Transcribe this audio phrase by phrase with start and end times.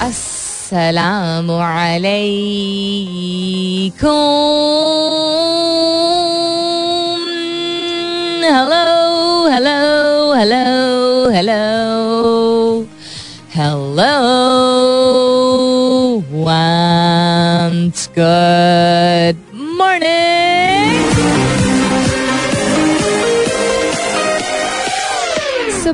[0.00, 2.00] Assalamu alaikum.
[8.40, 12.86] Hello, hello, hello, hello.
[13.52, 14.16] Hello.
[16.32, 19.36] Once good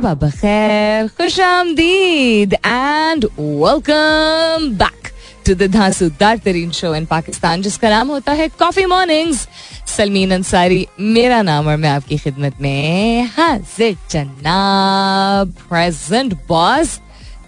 [0.07, 5.09] सुबह बखैर खुश आमदीद and welcome back
[5.47, 9.49] to the धांसूदार तरीन शो इन पाकिस्तान जिसका नाम होता है कॉफ़ी मॉर्निंग्स
[9.97, 17.01] सलमीन अंसारी, मेरा नाम और मैं आपकी खिदमत में हाजिर जनाब प्रेजेंट बॉस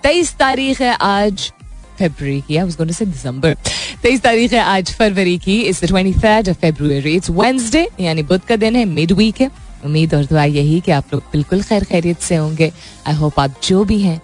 [0.02, 1.52] तेईस तारीख है आज
[1.98, 3.56] फरवरी की आई वाज गोइंग टू से दिसंबर
[4.02, 8.56] तेईस तारीख है आज फरवरी की the 23rd of February it's Wednesday यानी बुध का
[8.56, 12.20] दिन है मिड वीक है। उम्मीद और दुआ यही कि आप लोग बिल्कुल खैर खैरियत
[12.20, 12.70] से होंगे।
[13.06, 14.20] आई होप आप जो भी हैं,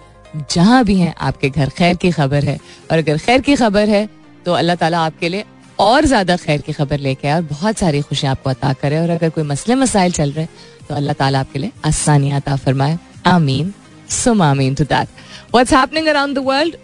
[0.51, 2.59] जहाँ भी हैं, आपके घर खैर की खबर है।
[2.91, 4.09] और अगर खैर की खबर है
[4.47, 5.45] तो अल्लाह ताला आपके लिए
[5.79, 9.11] और ज़्यादा खैर की खबर लेके आए और बहुत सारी खुशियाँ आपको अता करे। और
[9.11, 12.99] अगर कोई मसले मसाइल चल रहे हैं तो अल्लाह ताला आपके लिए आसानियाँ अता फरमाए।
[13.27, 13.73] आमीन।
[14.13, 15.09] सुम आमीन to that
[15.53, 16.77] what's happening around the world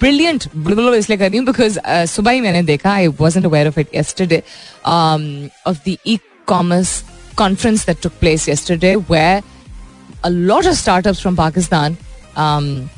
[0.00, 1.78] brilliant इसलिए कर रही हूँ बिकॉज़
[2.10, 4.40] सुबह ही मैंने देखा I wasn't aware of it yesterday.
[5.66, 7.02] Of the e commerce
[7.35, 9.41] conference that took place yesterday where
[10.23, 11.97] a lot of startups from Pakistan
[12.35, 12.89] um,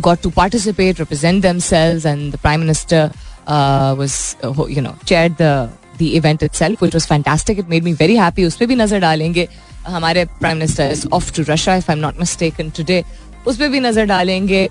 [0.00, 3.10] got to participate, represent themselves, and the Prime Minister
[3.46, 7.58] uh, was, uh, you know, chaired the the event itself, which was fantastic.
[7.58, 8.46] It made me very happy.
[8.46, 9.46] उस पर भी नजर डालेंगे
[9.86, 13.02] हमारे prime minister is off to Russia if I am not mistaken today
[13.46, 14.68] उस पर भी नजर डालेंगे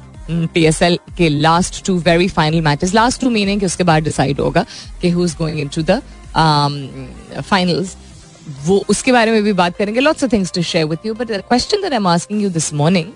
[0.53, 4.39] पी एस एल के last two very final matches last two meaning उसके बाद डिसाइड
[4.39, 4.66] होगा
[5.02, 6.02] कि who is going in to the
[7.50, 7.95] finals
[8.66, 11.30] वो उसके बारे में भी बात करेंगे। Lots of things to share with you but
[11.33, 13.12] question that I am asking you this morning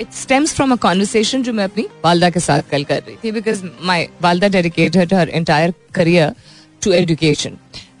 [0.00, 3.32] it stems from a conversation जो मैं अपनी वालदा के साथ कल कर रही थी
[3.32, 6.34] बिकॉज़ माई वालदा dedicated her entire career
[6.82, 7.56] to education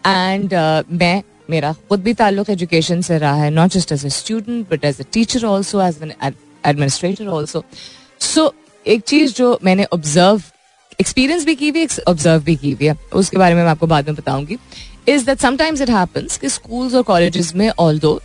[0.06, 0.54] and
[0.92, 4.84] मैं, मेरा खुद भी ताल्लुक एजुकेशन से रहा है not just as a student but
[4.84, 7.64] as a teacher also as an administrator also
[8.20, 8.52] so
[8.86, 10.42] एक चीज़ जो मैंने ऑब्ज़र्व
[11.00, 14.06] एक्सपीरियंस भी की हुई ऑब्ज़र्व भी की हुई है, उसके बारे में मैं आपको बाद
[14.08, 14.56] में बताऊँगी।
[15.08, 18.20] Is that sometimes it happens कि स्कूल्स और कॉलेजेस में ऑल दो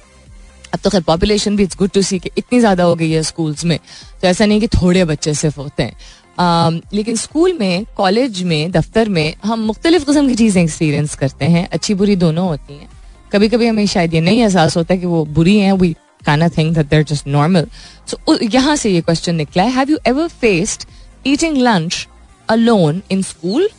[0.73, 3.23] अब तो खैर पॉपुलेशन भी इट्स गुड टू सी कि इतनी ज़्यादा हो गई है
[3.23, 3.79] स्कूल्स में
[4.21, 5.95] तो ऐसा नहीं कि थोड़े बच्चे सिर्फ़ होते हैं।
[6.39, 11.45] Um, लेकिन स्कूल में कॉलेज में दफ्तर में हम मुख्तलिफ़ किस्म की चीज़ें एक्सपीरियंस करते
[11.45, 12.89] हैं। अच्छी बुरी दोनों होती हैं।
[13.31, 15.95] कभी कभी हमें शायद ये नहीं एहसास होता कि वो बुरी हैं we
[16.27, 17.65] of think that they're just normal.
[18.09, 20.83] So यहाँ से ये क्वेश्चन निकला है have you ever faced
[21.27, 22.07] eating lunch
[22.49, 23.69] alone in school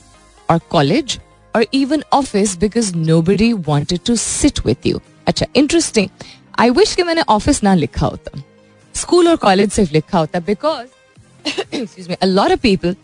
[0.50, 1.19] और or
[1.54, 5.00] college or even office because nobody wanted to sit with you.
[5.26, 6.09] अच्छा इंटरेस्टिंग
[6.59, 8.42] आई विश कि मैंने office ना लिखा होता
[8.94, 10.87] स्कूल और कॉलेज सिर्फ़ लिखा होता because
[11.75, 12.97] excuse a lot of people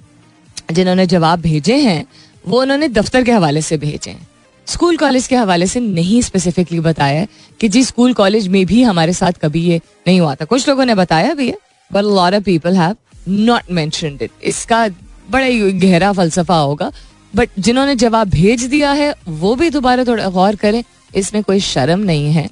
[0.72, 2.06] जिन्होंने जवाब भेजे हैं
[2.49, 4.27] वो उन्होंने दफ्तर के हवाले से भेजे हैं
[4.67, 7.27] स्कूल कॉलेज के हवाले से नहीं स्पेसिफिकली बताया
[7.61, 10.84] कि जी स्कूल कॉलेज में भी हमारे साथ कभी ये नहीं हुआ था कुछ लोगों
[10.84, 11.56] ने बताया भी है
[11.93, 12.97] but lot of people have
[13.28, 14.88] not mentioned it इसका
[15.31, 16.93] बड़ा गहरा फलसफा होगा
[17.33, 20.83] बट जिन्होंने जवाब भेज दिया है वो भी दोबारा थोड़ा गौर करें
[21.17, 22.49] इसमें कोई शर्म नहीं है।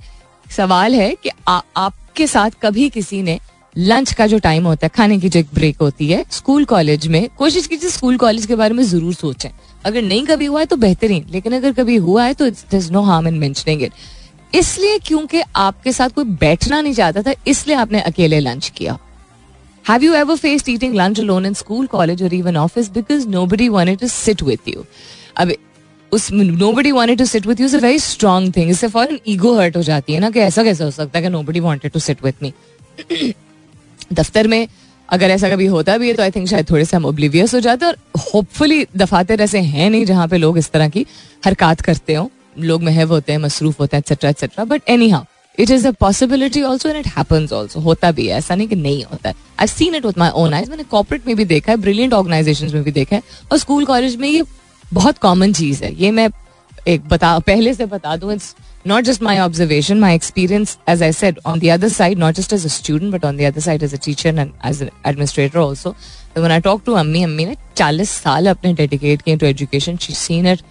[0.47, 3.39] सवाल है कि आ, आपके साथ कभी किसी ने
[3.77, 7.07] लंच का जो टाइम होता है खाने की जो एक ब्रेक होती है स्कूल कॉलेज
[7.07, 9.51] में कोशिश कीजिए स्कूल कॉलेज के बारे में ज़रूर सोचें।
[9.85, 13.03] अगर नहीं कभी हुआ है तो बेहतरीन लेकिन अगर कभी हुआ है तो it's no
[13.03, 13.93] harm in mentioning it
[14.55, 18.99] इसलिए क्योंकि आपके साथ कोई बैठना नहीं चाहता था इसलिए आपने अकेले लंच किया।
[19.89, 23.71] Have you ever faced eating lunch alone in school, college, or even office because nobody
[23.71, 24.85] wanted to sit with you?
[25.37, 25.53] अब
[26.13, 28.69] उस nobody wanted to sit with you is a very strong thing.
[28.71, 31.31] इससे फ़ौरन ego hurt हो जाती है ना कि ऐसा कैसे हो सकता है कि
[31.37, 32.53] nobody wanted to sit with me.
[34.13, 34.67] दफ्तर में
[35.09, 37.61] अगर ऐसा कभी होता भी है तो आई थिंक शायद थोड़े से हम ओब्लिवियस हो
[37.61, 41.07] जाते हैं और होपफुली दफातर ऐसे हैं नहीं जहाँ पे लोग इस तरह की
[41.47, 42.31] हरकत करते हो
[42.71, 45.25] लोग महव होते हैं मसरूफ होते हैं etcetera etcetera but anyhow
[45.59, 48.77] it is a possibility also and it happens also होता भी है ऐसा नहीं कि
[48.77, 51.73] नहीं होता है I seen it with my own eyes मैंने कॉर्पोरेट में भी देखा
[51.73, 53.23] है ब्रिलियंट ऑर्गेनाइजेशन में भी देखा है
[53.53, 54.45] और स्कूल कॉलेज में ये
[54.93, 56.29] बहुत कॉमन चीज़ है ये मैं
[56.89, 58.55] एक बता पहले से बता दूँ it's
[58.85, 62.53] not just my observation, my experience, as I said, on the other side, not just
[62.53, 65.59] as a student, but on the other side as a teacher and as an administrator
[65.59, 65.95] also.
[66.35, 69.99] So when I talk to Ammi, Ammi ने 40 साल अपने dedicate किए to education.
[69.99, 70.63] She's seen it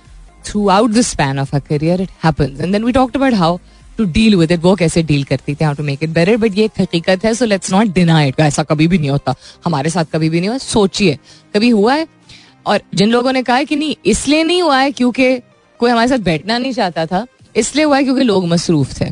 [0.43, 2.01] throughout the span of her career.
[2.01, 2.59] It happens.
[2.59, 3.59] And then we talked about how
[3.97, 4.63] to deal with it.
[4.63, 6.37] वो कैसे deal करती थी, how to make it better.
[6.37, 8.39] But ये एक हकीकत है, so let's not deny it.
[8.39, 9.35] ऐसा कभी भी नहीं होता.
[9.65, 10.57] हमारे साथ कभी भी नहीं हुआ.
[10.57, 11.17] सोचिए,
[11.55, 12.07] कभी हुआ है?
[12.65, 15.37] और जिन लोगों ने कहा कि नहीं इसलिए नहीं हुआ है क्योंकि
[15.79, 19.11] कोई हमारे साथ बैठना नहीं चाहता था इसलिए हुआ है क्योंकि लोग मसरूफ थे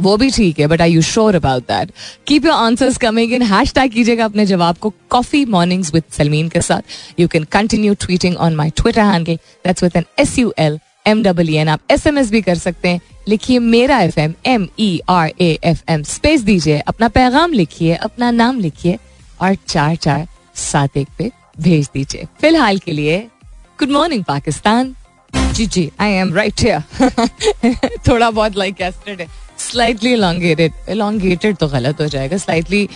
[0.00, 1.92] वो भी ठीक है but I you sure about that
[2.26, 3.42] keep your answers coming in
[3.72, 8.36] hashtag कीजिएगा अपने जवाब को कॉफ़ी मॉर्निंग्स विद सलमीन के साथ you can continue tweeting
[8.36, 12.06] on my Twitter handle that's with N S U L M W N आप S
[12.06, 15.82] M S भी कर सकते हैं लिखिए मेरा F M M E R A F
[15.90, 18.98] M space दीजिए, अपना पैगाम लिखिए, अपना नाम लिखिए
[19.40, 20.26] और चार चार
[20.56, 21.30] सात एक पे
[21.60, 23.18] भेज दीजिए। फ़िलहाल के लिए
[23.78, 24.94] गुड मॉर्निंग पाकिस्तान।
[25.54, 26.64] जी जी आई एम राइट
[28.08, 29.26] थोड़ा बहुत like yesterday
[29.60, 32.88] slightly elongated elongated तो गलत हो जाएगा। स्लाइटली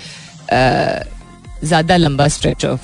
[1.64, 2.80] ज़्यादा लंबा stretch of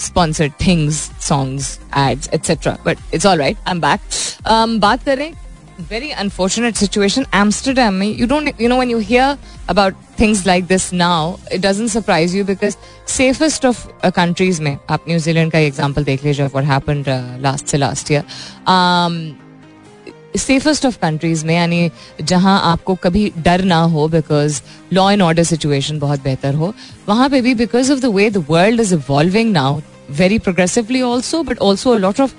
[0.00, 4.00] sponsored things songs ads etcetera but it's all right I am back
[4.80, 5.32] बात करें
[5.79, 7.25] very unfortunate situation.
[7.33, 9.37] Amsterdam, you don't, you know, when you hear
[9.67, 14.77] about things like this now, it doesn't surprise you because safest of uh, countries में
[14.89, 18.23] आप New Zealand का example देख लीजिए what happened uh, last से last year.
[18.67, 19.21] Um,
[20.37, 21.89] safest of countries में यानी
[22.21, 24.61] जहां आपको कभी डर ना हो because
[24.93, 26.73] law and order situation बहुत बेहतर हो
[27.07, 29.81] वहां पे भी because of the way the world is evolving now
[30.19, 32.35] very progressively also but also a lot of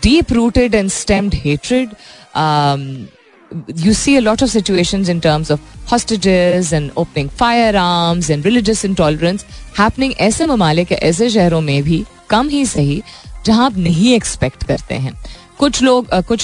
[0.00, 1.96] deep rooted and stemmed hatred.
[2.34, 3.08] Um,
[3.76, 8.84] you see a lot of situations in terms of hostages and opening firearms and religious
[8.84, 9.44] intolerance
[9.78, 13.02] happening ऐसे ममालिक ऐसे शहरों में भी कम ही सही
[13.46, 15.14] जहाँ आप नहीं एक्सपेक्ट करते हैं
[15.58, 16.42] कुछ लोग कुछ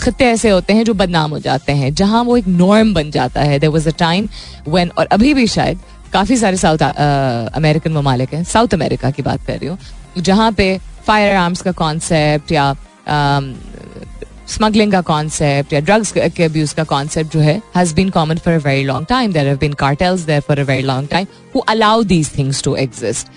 [0.00, 3.40] खत्ते ऐसे होते हैं जो बदनाम हो जाते हैं जहाँ वो एक नॉर्म बन जाता
[3.40, 4.28] है there was a time
[4.68, 5.80] when और अभी भी शायद
[6.12, 6.82] काफ़ी सारे साउथ
[7.56, 11.72] अमेरिकन ममालिक हैं साउथ अमेरिका की बात कर रही हूँ जहाँ पे फायर आर्म्स का
[11.74, 12.74] कॉन्सेप्ट या
[14.48, 18.58] स्मगलिंग का कॉन्सेप्ट या ड्रग्स के अब्यूज का कॉन्सेप्ट जो has been common for a
[18.64, 22.02] very long time there have been cartels there for a very long time who allow
[22.04, 23.28] these things to exist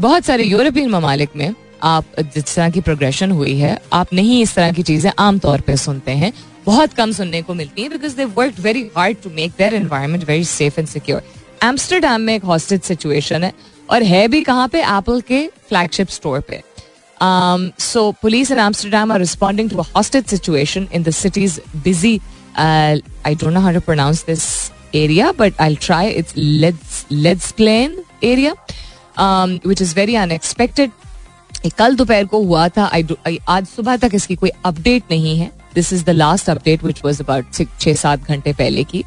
[0.00, 4.54] बहुत सारे European ममालिक में आप, जिस तरह की प्रोग्रेशन हुई है, आप नहीं इस
[4.54, 6.32] तरह की चीज़ें आमतौर पर सुनते हैं।
[6.66, 10.24] बहुत कम सुनने को मिलती है because they work very hard to make their environment
[10.28, 11.22] very safe and secure
[11.64, 13.52] Amsterdam में एक हॉस्टेज सिचुएशन है
[13.90, 14.80] और है भी कहाँ पे?
[14.80, 16.62] एप्पल के फ्लैगशिप स्टोर पे।
[17.22, 22.20] So police in Amsterdam are responding to hostage situation in the cities busy
[22.58, 24.44] I don't know how to pronounce this
[24.94, 28.52] area but I try it's let's let's plain area
[29.66, 30.90] which is very unexpected
[31.78, 32.84] कल दोपहर को हुआ था।
[33.48, 37.22] आज सुबह तक इसकी कोई अपडेट नहीं है। This is the last update which was
[37.22, 39.02] about छह सात घंटे पहले की।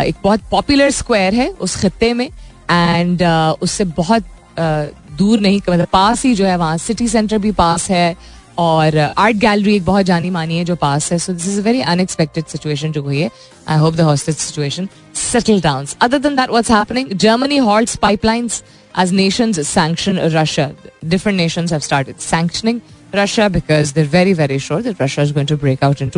[0.00, 2.28] एक बहुत पॉपुलर स्क्वायर है उस खत्ते में।
[2.70, 7.38] एंड uh, उससे बहुत uh, दूर नहीं मतलब पास ही जो है वहाँ सिटी सेंटर
[7.38, 8.16] भी पास है
[8.58, 11.80] और आर्ट गैलरी एक बहुत जानी मानी है जो पास है। So this is very
[11.82, 13.30] unexpected situation जो हुई है।
[13.68, 18.62] I hope the hostage situation settle down other than that what's happening Germany halt pipelines
[18.98, 20.70] as nation sanction Russia
[21.04, 22.80] different nation have started sanctioning
[23.14, 26.10] Russia because they're very very sure that Russia is going to break out in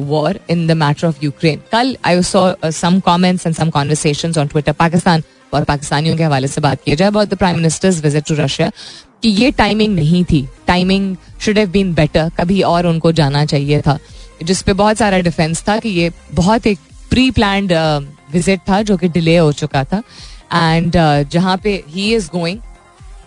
[0.00, 4.46] war in the matter of Ukraine कल I saw some comments and some conversation on
[4.46, 5.22] Twitter Pakistan
[5.54, 8.70] और पाकिस्तानियों के हवाले से बात किया जाए about the prime minister's visit to Russia
[9.22, 13.80] कि ये टाइमिंग नहीं थी। Timing should have been better कभी और उनको जाना चाहिए
[13.80, 13.98] था।
[14.42, 16.78] जिसपे बहुत सारा डिफेंस था कि ये बहुत एक
[17.10, 17.68] प्री प्लान
[18.32, 20.02] विज़िट था जो कि डिले हो चुका था।
[20.54, 22.58] एंड uh, जहाँ पे he is going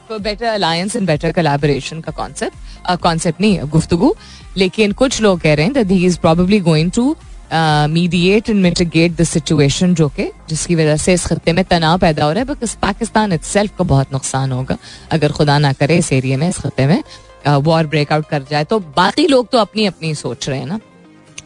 [0.10, 4.13] for better alliance and better collaboration का कॉन्सेप्ट कॉन्सेप्ट नहीं है गुफ्तगु।
[4.57, 7.16] लेकिन कुछ लोग कह रहे हैं that he is probably going to
[7.51, 12.25] mediate and mitigate the situation जो कि, जिसकी वजह से इस खत्ते में तनाव पैदा
[12.25, 14.77] हो रहा है बिकॉज़ पाकिस्तान इट सेल्फ को बहुत नुकसान होगा,
[15.12, 17.04] अगर खुदा ना करे इस एरिए में, इस खत्े में
[17.47, 20.80] वॉर ब्रेकआउट कर जाए तो बाकी लोग तो अपनी अपनी सोच रहे हैं ना।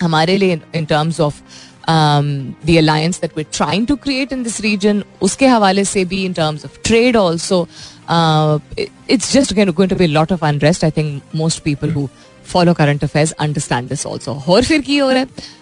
[0.01, 1.41] हमारे लिए in terms of
[1.89, 6.34] the alliance that we trying to create in this region उसके हवाले से भी in
[6.34, 7.68] terms of trade also
[9.10, 12.08] it's just going to be lot of unrest I think most people who
[12.48, 15.58] follow current affairs understand this also और फिर की हो रहा है?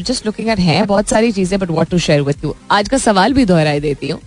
[0.00, 3.32] जस्ट लुकिंग एट बहुत सारी चीज़ें but what to share with you आज का सवाल
[3.32, 4.20] भी दोहराई देती हूँ।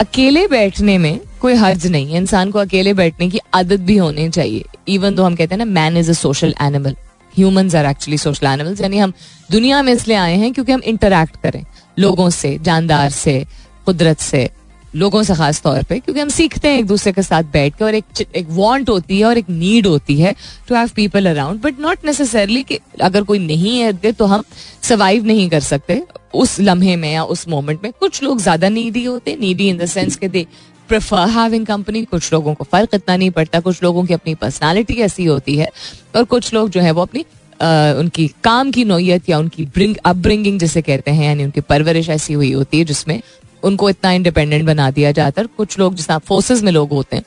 [0.00, 4.28] अकेले बैठने में कोई हर्ज नहीं है। इंसान को अकेले बैठने की आदत भी होनी
[4.28, 6.96] चाहिए। इवन तो हम कहते हैं ना man is a social animal
[7.34, 9.12] human are actually social animals यानी हम
[9.50, 11.64] दुनिया में इसलिए आए हैं क्योंकि हम इंटरेक्ट करें।
[11.98, 13.46] लोगों से, जानदार से,
[13.86, 14.48] कुदरत से।
[14.96, 17.84] लोगों से खास तौर पे क्योंकि हम सीखते हैं एक दूसरे के साथ बैठ के
[17.84, 18.04] और एक
[18.36, 20.34] एक वांट होती है और एक नीड होती है
[20.68, 24.44] to have people around but not necessarily कि अगर कोई नहीं है तो हम
[24.82, 26.02] सर्वाइव नहीं कर सकते
[26.34, 29.86] उस लम्हे में या उस मोमेंट में। कुछ लोग ज़्यादा नीडी होते नीडी इन द
[29.86, 30.46] सेंस के दे
[30.88, 34.94] प्रेफर हैविंग कंपनी कुछ लोगों को फ़र्क इतना नहीं पड़ता कुछ लोगों की अपनी पर्सनालिटी
[34.94, 35.68] ऐसी होती है
[36.16, 37.24] और कुछ लोग जो है वो अपनी
[37.54, 42.08] Uh, उनकी काम की नोयत या उनकी ब्रिंग अपब्रिंगिंग जिसे कहते हैं यानी उनकी परवरिश
[42.08, 43.22] ऐसी हुई होती है जिसमें
[43.64, 47.24] उनको इतना इंडिपेंडेंट बना दिया जाता है। कुछ लोग जिस फोर्सेज में लोग होते हैं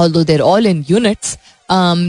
[0.00, 1.36] ऑल दो देर ऑल इन यूनिट्स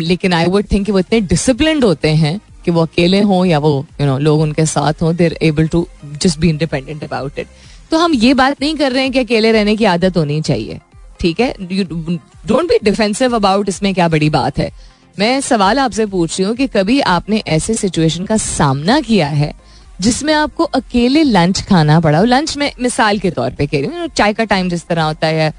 [0.02, 3.86] लेकिन आई वुड थिंक वो इतने डिसिप्लिन होते हैं कि वो अकेले हों या वो
[4.02, 5.88] यू नो लोग उनके साथ हों they're able to
[6.22, 7.48] just be independent about it
[7.92, 10.80] तो हम ये बात नहीं कर रहे हैं कि अकेले रहने की आदत होनी चाहिए,
[11.20, 11.54] ठीक है?
[11.60, 14.72] डोंट बी डिफेंसिव अबाउट इसमें क्या बड़ी बात है।
[15.20, 19.54] मैं सवाल आपसे पूछ रही हूँ कि कभी आपने ऐसे सिचुएशन का सामना किया है
[20.02, 24.00] जिसमें आपको अकेले लंच खाना पड़ा हो। लंच में मिसाल के तौर पे कह रही
[24.00, 25.54] हूँ, चाय का टाइम जिस तरह होता है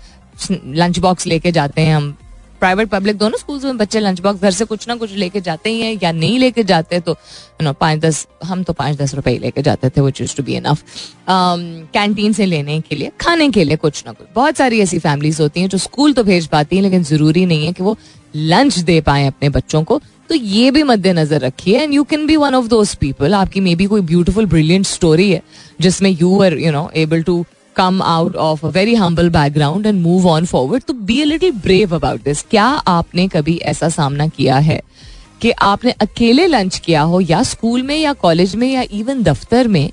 [0.51, 2.15] लंच बॉक्स लेके जाते हैं हम
[2.65, 5.71] प्राइवेट पब्लिक दोनों स्कूल में बच्चे लंच बॉक्स घर से कुछ ना कुछ लेके जाते
[5.71, 7.17] ही हैं या नहीं लेके जाते तो
[7.63, 10.55] नो पाँच दस, हम तो पाँच दस रुपए लेके जाते थे which use to be
[10.55, 10.83] enough
[11.29, 15.43] canteen से लेने के लिए, खाने के लिए कुछ ना कुछ। बहुत सारी ऐसी फैमिलीज़
[15.43, 17.97] होती हैं जो स्कूल तो भेज पाती हैं, लेकिन ज़रूरी नहीं है कि वो
[18.37, 22.37] लंच दे पाए अपने बच्चों को। तो ये भी मद्देनजर रखिए and you can be
[22.37, 25.43] one of those people आपकी मे बी कोई ब्यूटीफुल ब्रिलियंट स्टोरी है,
[25.81, 27.45] जिसमें you are you know able to
[27.77, 31.53] come out of a very humble background and move on forward तो be a little
[31.53, 34.81] brave about this क्या आपने कभी ऐसा सामना किया है
[35.43, 39.69] कि आपने अकेले लंच किया हो, या स्कूल में, या कॉलेज में, या इवन दफ्तर
[39.69, 39.91] में?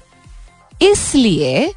[0.81, 1.73] इसलिए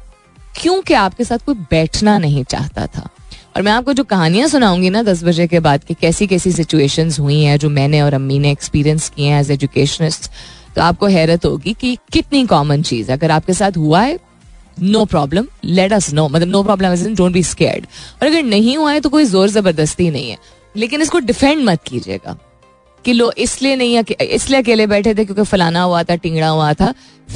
[0.61, 3.09] क्योंकि आपके साथ कोई बैठना नहीं चाहता था।
[3.55, 7.19] और मैं आपको जो कहानियाँ सुनाऊँगी ना दस बजे के बाद कि कैसी कैसी सिचुएशंस
[7.19, 10.31] हुई हैं, जो मैंने और अम्मी ने एक्सपीरियंस किए हैं एज एजुकेशनिस्ट
[10.75, 14.17] तो आपको हैरत होगी कि कितनी कॉमन चीज़ अगर आपके साथ हुआ है
[14.77, 17.85] no problem let us know मतलब no problem don't be scared
[18.21, 20.37] और अगर नहीं हुआ है तो कोई ज़ोर ज़बरदस्ती नहीं है।
[20.75, 22.37] लेकिन इसको डिफेंड मत कीजिएगा।
[23.05, 26.93] कि लो इसलिए नहीं इसलिए अकेले बैठे थे क्योंकि फलाना हुआ था टिंगड़ा हुआ था।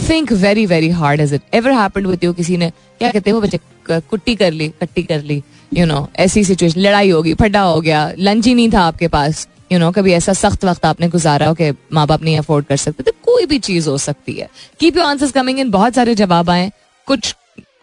[0.09, 2.69] Think very very hard is it ever with you किसी ने?
[2.69, 3.59] क्या कहते हैं वो बच्चे?
[3.89, 5.41] कुट्टी कर ली कट्टी कर ली
[5.71, 9.47] यू नो ऐसी सिचुएशन लड़ाई होगी फटा हो गया लंच ही नहीं था आपके पास
[9.71, 12.37] यू you नो know, कभी ऐसा सख्त वक्त आपने गुजारा हो कि माँ बाप नहीं
[12.37, 15.69] अफोर्ड कर सकते। तो कोई भी चीज़ हो सकती है। Keep you answers coming in
[15.71, 16.71] बहुत सारे जवाब आए।
[17.09, 17.35] कुछ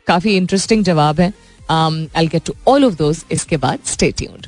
[0.07, 1.33] काफ़ी इंटरेस्टिंग जवाब है।
[1.71, 4.47] I get to all of those इसके बाद स्टे ट्यून्ड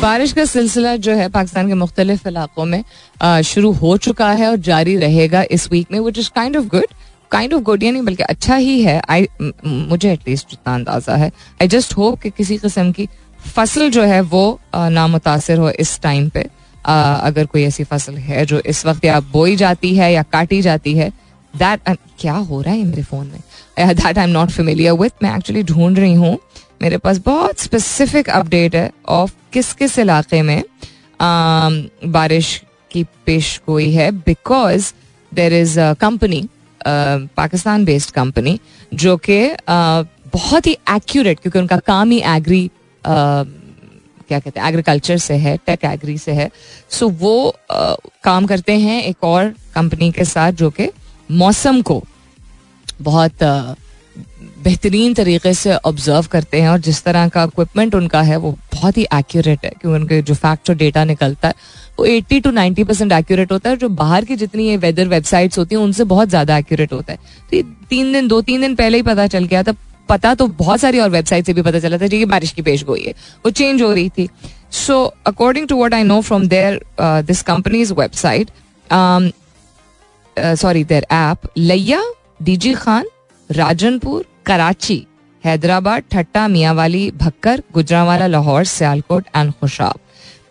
[0.00, 2.82] बारिश का सिलसिला जो है पाकिस्तान के मुख्तलिफ़ इलाकों में
[3.44, 6.94] शुरू हो चुका है और जारी रहेगा इस वीक में which is kind of good
[7.30, 9.26] kind of good यानी बल्कि अच्छा ही है। आई
[9.64, 11.30] मुझे एटलीस्ट जितना अंदाज़ा है।
[11.62, 13.08] आई जस्ट होप कि किसी किस्म की
[13.54, 16.46] फ़सल जो है वो नामुतासर हो इस टाइम पे।
[16.84, 20.94] अगर कोई ऐसी फ़सल है जो इस वक्त या बोई जाती है या काटी जाती
[20.94, 21.10] है
[21.54, 23.40] दैट क्या हो रहा है मेरे फ़ोन में?
[23.78, 26.38] That I am not familiar with मैं एक्चुअली ढूंढ रही हूँ।
[26.82, 30.62] मेरे पास बहुत स्पेसिफिक अपडेट है ऑफ़ किस किस इलाके में
[31.20, 34.92] बारिश की पेश गोई है। Because
[35.32, 36.48] there is company
[37.36, 38.58] Pakistan based company
[38.94, 39.40] जो कि
[40.34, 42.70] बहुत ही एक्यूरेट क्योंकि उनका काम ही एग्री
[43.04, 46.50] क्या कहते हैं एग्रीकल्चर से है टेक एग्री से है।
[46.90, 50.88] सो so वो आ, काम करते हैं एक और कंपनी के साथ जो कि
[51.30, 52.02] मौसम को
[53.02, 53.42] बहुत
[54.64, 58.96] बेहतरीन तरीके से ऑब्ज़र्व करते हैं और जिस तरह का इक्विपमेंट उनका है, वो बहुत
[58.96, 61.54] ही एक्यूरेट है क्योंकि उनके जो फैक्ट और डेटा निकलता है,
[61.98, 65.58] वो 80 टू 90 परसेंट एक्यूरेट होता है जो बाहर की जितनी ये वेदर वेबसाइट्स
[65.58, 67.18] होती हैं, उनसे बहुत ज़्यादा एक्यूरेट होता है।
[67.50, 69.74] तो ये तीन दिन, दो तीन दिन पहले ही पता चल गया था,
[70.08, 72.84] पता तो बहुत सारी और वेबसाइट से भी पता चला था जी बारिश की पेश
[72.84, 73.12] गोई है,
[73.44, 74.28] वो चेंज हो रही थी।
[74.72, 78.50] So according to what I know from there this company's website
[80.36, 82.02] sorry there app Layyah
[82.42, 83.04] DG Khan,
[83.50, 85.06] Rajanpur, Karachi,
[85.44, 89.94] Hyderabad, Thatta, Mianwali, Bhakkar, Gujranwala, Lahore, Sialkot and Khushab.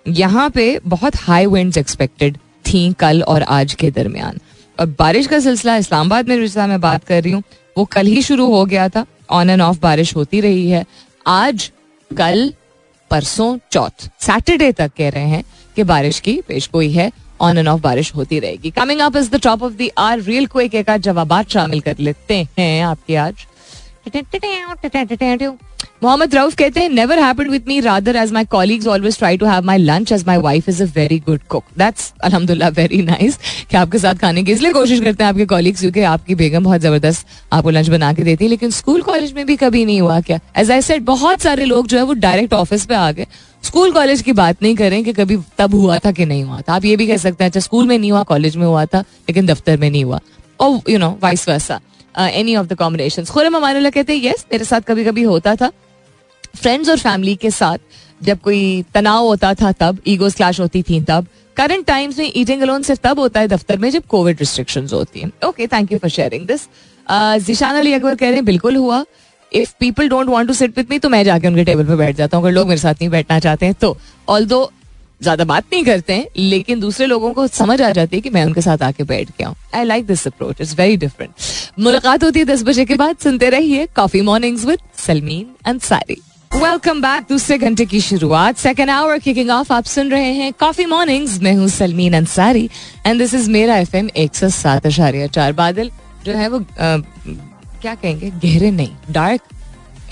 [0.07, 4.39] यहाँ पे बहुत हाई विंड्स एक्सपेक्टेड थी कल और आज के दरमियान।
[4.79, 7.43] और बारिश का सिलसिला इस्लामाबाद में जिसका मैं बात कर रही हूँ,
[7.77, 10.85] वो कल ही शुरू हो गया था। ऑन एंड ऑफ़ बारिश होती रही है।
[11.27, 11.71] आज,
[12.17, 12.53] कल,
[13.11, 15.43] परसों, चौथ सैटरडे तक कह रहे हैं
[15.75, 19.29] कि बारिश की पेश गोई है। ऑन एंड ऑफ़ बारिश होती रहेगी। Coming up is
[19.31, 23.45] the top of the hour real quick एक जवाब शामिल कर लेते हैं आपके आज।
[26.03, 29.45] मोहम्मद रऊफ कहते हैं never happened with me rather as my colleagues always try to
[29.45, 33.37] have my lunch as my wife is a very good cook that's अल्हम्दुलिल्लाह वेरी नाइस
[33.71, 36.81] कि आपके साथ खाने की, इसलिए कोशिश करते हैं आपके कॉलीग्स क्योंकि आपकी बेगम बहुत
[36.81, 40.19] ज़बरदस्त आपको लंच बना के देती है, लेकिन स्कूल कॉलेज में भी कभी नहीं हुआ
[40.21, 40.39] क्या?
[40.57, 43.27] एज आई सेड बहुत सारे लोग जो है, वो डायरेक्ट ऑफ़िस पे आ गए।
[43.63, 46.73] स्कूल कॉलेज की बात नहीं करें कि कभी तब हुआ था कि नहीं हुआ था।
[46.73, 48.99] आप ये भी कह सकते हैं अच्छा स्कूल में नहीं हुआ कॉलेज में हुआ था,
[48.99, 50.19] लेकिन दफ्तर में नहीं हुआ।
[50.59, 51.79] और you know vice versa
[52.15, 55.71] any of the combination Khurram Aman कहते हैं यस मेरे साथ कभी कभी होता था।
[56.55, 57.77] फ्रेंड्स और फैमिली के साथ,
[58.21, 61.27] जब कोई तनाव होता था तब ईगोस क्लैश होती थी तब।
[61.57, 65.19] करंट टाइम्स में ईटिंग अलोन सिर्फ़ तब होता है दफ्तर में, जब कोविड रिस्ट्रिक्शन होती
[65.19, 66.67] है। Okay thank you for sharing this
[67.45, 69.03] Zeeshan Ali Akbar कह रहे हैं, बिल्कुल हुआ।
[69.51, 72.15] If people don't want to sit with me तो मैं जाके उनके टेबल पर बैठ
[72.15, 74.45] जाता हूँ। अगर लोग मेरे साथ नहीं बैठना चाहते हैं तो ऑल
[75.21, 78.45] ज़्यादा बात नहीं करते हैं लेकिन दूसरे लोगों को समझ आ जाती है कि मैं
[78.45, 81.31] उनके साथ आके बैठ गया हूँ। I like this approach is very different
[81.79, 87.01] मुलाकात होती है दस बजे के बाद। सुनते रहिए coffee mornings with Salmeen Ansari welcome
[87.01, 91.39] back दूसरे घंटे की शुरुआत। सेकेंड आवर किकिंग ऑफ़ आप सुन रहे हैं कॉफ़ी मॉर्निंग्स
[91.41, 92.69] मैं हूँ Salmeen Ansari
[93.05, 95.91] and this is मेरा एफ़ एम एक सौ सात अशारिया चार बादल।
[96.25, 96.97] जो है वो आ,
[97.81, 98.29] क्या कहेंगे?
[98.31, 99.41] गहरे नहीं डार्क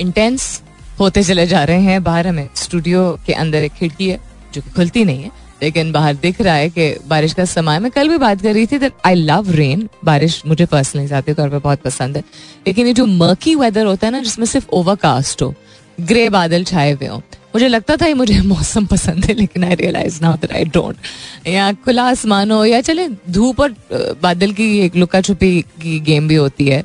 [0.02, 0.62] इंटेंस
[1.00, 4.20] होते चले जा रहे हैं। बाहर हमें स्टूडियो के अंदर एक खिड़की है।
[4.54, 8.10] जो खुलती नहीं है। लेकिन बाहर दिख रहा है कि बारिश का समय, मैं कल
[8.10, 11.82] भी बात कर रही थी आई लव रेन बारिश मुझे पर्सनली जाती तौर पर बहुत
[11.82, 12.24] पसंद है।
[12.68, 15.54] लेकिन ये जो मर्की वेदर होता है ना, जिसमें सिर्फ़ ओवरकास्ट हो
[16.02, 17.20] ग्रे बादल छाए हुए हों,
[17.56, 21.72] मुझे लगता था ये मुझे मौसम पसंद है, लेकिन I realise now I don't या
[21.76, 23.76] खुला आसमान हो, या चले, धूप और
[24.24, 26.84] बादल की एक लुका छुपी की गेम भी होती है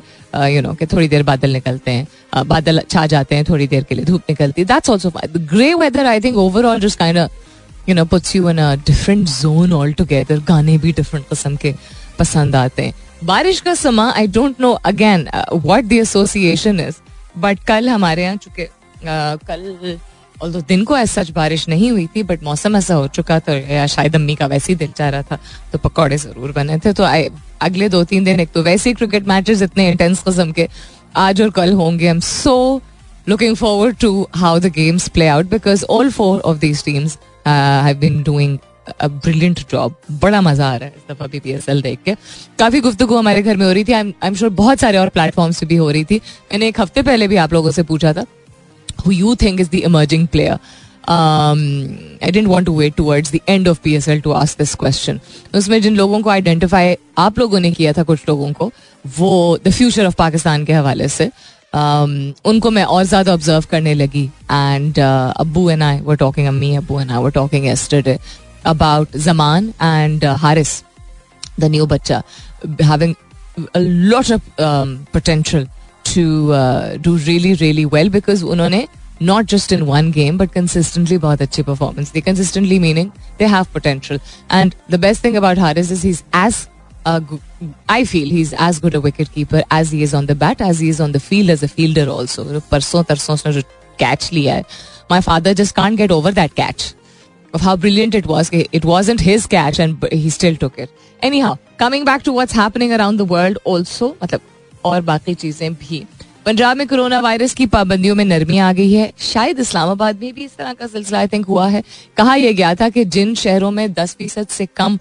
[0.54, 3.94] यू नो कि थोड़ी देर बादल निकलते हैं बादल छा जाते हैं थोड़ी देर के
[3.94, 7.18] लिए, धूप निकलती है। That's also grey weather I think overall just kind
[7.88, 11.74] you know puts you in a different zone altogether गाने भी डिफरेंट किस्म के
[12.18, 16.96] पसंद आते हैं। बारिश का समा I don't know again what the association is
[17.36, 18.66] but कल हमारे यहाँ चूँकि
[19.06, 19.98] कल
[20.42, 23.52] और दिन को ऐसा सच बारिश नहीं हुई थी बट मौसम ऐसा हो चुका था,
[23.52, 25.38] या शायद अम्मी का वैसे ही दिल चाह रहा था
[25.72, 27.28] तो पकौड़े ज़रूर बने थे। तो आई
[27.62, 30.68] अगले दो तीन दिन एक तो वैसे ही क्रिकेट मैचेस इतने इंटेंस किस्म के,
[31.16, 32.80] आज और कल होंगे। I am so
[33.28, 37.96] looking forward to how the games play out because all four of these teams have
[37.96, 38.58] been doing
[39.02, 42.14] brilliant job बड़ा मज़ा आ रहा है इस दफ़ा बी पी एस एल देख के।
[42.58, 45.60] काफ़ी गुफ्तगु हमारे घर में हो रही थी। आई एम श्योर बहुत सारे और प्लेटफॉर्म्स
[45.60, 46.16] पे भी हो रही थी।
[46.52, 48.26] मैंने एक हफ़्ते पहले भी आप लोगों से पूछा था
[49.04, 50.58] who you think is the emerging player.
[51.08, 51.62] Um,
[52.22, 55.18] I didn't want to wait towards the end of PSL to ask this question.
[55.54, 58.70] उसमें जिन लोगों को आइडेंटिफाई आप लोगों ने किया था कुछ लोगों को
[59.18, 61.30] वो द फ्यूचर ऑफ़ पाकिस्तान के हवाले से।
[61.74, 67.00] उनको मैं और ज़्यादा ऑब्ज़र्व करने लगी एंड अब्बू एंड आई वर टॉकिंग अम्मी अब्बू
[67.00, 68.18] and I were talking
[68.64, 70.84] about Zaman and uh, Haris,
[71.58, 72.22] the new बच्चा
[74.30, 75.66] of um, potential
[76.04, 78.86] to uh, do really really well because उन्होंने
[79.20, 83.72] not just in one game but consistently बहुत अच्छी performance the consistently meaning they have
[83.72, 84.18] potential
[84.50, 86.68] and the best thing about Haris is he's as
[87.05, 87.21] uh,
[87.87, 90.79] I feel he's as good a wicket keeper as he is on the bat as
[90.79, 93.61] he is on the field as a fielder also परसों तरसों उसने जो
[93.99, 94.63] catch लिया है
[95.11, 96.93] my father just can't get over that catch
[97.53, 98.49] of how brilliant it was.
[98.51, 100.89] It wasn't his catch and he still took it.
[101.21, 104.41] Anyhow, coming back to what's happening around the world also, मतलब
[104.85, 106.05] और बाकी चीजें भी
[106.45, 110.43] पंजाब में corona virus की पाबंदियों में नरमी आ गई है शायद इस्लामाबाद में भी
[110.43, 111.83] इस तरह का सिलसिला आई थिंक हुआ है
[112.17, 114.97] कहा यह गया था कि जिन शहरों में दस फीसद से कम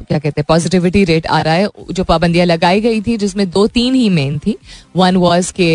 [0.00, 3.66] क्या कहते हैं पॉजिटिविटी रेट आ रहा है, जो पाबंदियाँ लगाई गई थी, जिसमें दो
[3.68, 4.56] तीन ही मेन थी।
[4.96, 5.68] वन वॉज़ के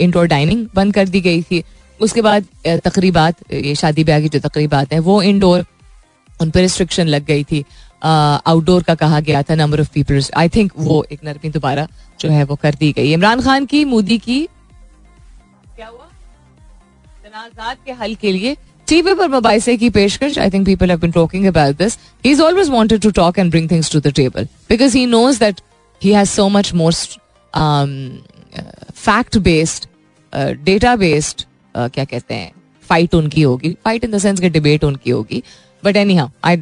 [0.00, 1.62] इंडोर डाइनिंग बंद कर दी गई थी।
[2.00, 2.46] उसके बाद
[2.84, 5.64] तकरीबात, ये शादी ब्याह की जो तकरीबात हैं, वो इंडोर
[6.40, 7.64] उन पर रिस्ट्रिक्शन लग गई थी।
[8.02, 11.86] आउटडोर का कहा गया था number of peoples I think वो एक नरमी दोबारा
[12.20, 14.40] जो है वो कर दी गई। इमरान खान की, मोदी की,
[15.76, 16.06] क्या हुआ?
[17.24, 18.56] तनाजात के हल के लिए
[18.88, 22.42] टीवी पर मुबाइसे की पेशकश I think people have been talking about this he is
[22.42, 25.60] always wanted to talk and bring things to the table because he knows that
[26.02, 26.92] he has so much more
[28.96, 29.86] fact based
[30.64, 32.52] data based क्या कहते हैं
[32.88, 33.70] fight उनकी होगी.
[33.84, 35.42] Fight in the sense के debate उनकी होगी.
[35.82, 36.56] But any how I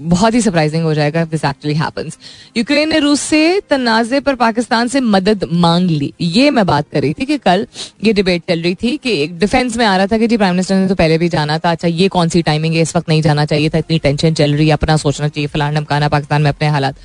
[0.00, 2.18] बहुत ही surprising हो जाएगा दिस एक्चुअली हैपेंस
[2.56, 7.02] यूक्रेन ने रूस से तनाजे पर पाकिस्तान से मदद मांग ली। ये मैं बात कर
[7.02, 7.66] रही थी कि कल
[8.04, 10.54] ये डिबेट चल रही थी कि एक डिफेंस में आ रहा था कि जी प्राइम
[10.54, 12.80] मिनिस्टर ने तो पहले भी जाना था। अच्छा ये कौन सी टाइमिंग है?
[12.80, 15.74] इस वक्त नहीं जाना चाहिए था। इतनी टेंशन चल रही है। अपना सोचना चाहिए। फलान
[15.74, 16.96] ढमकाना पाकिस्तान में अपने हालात।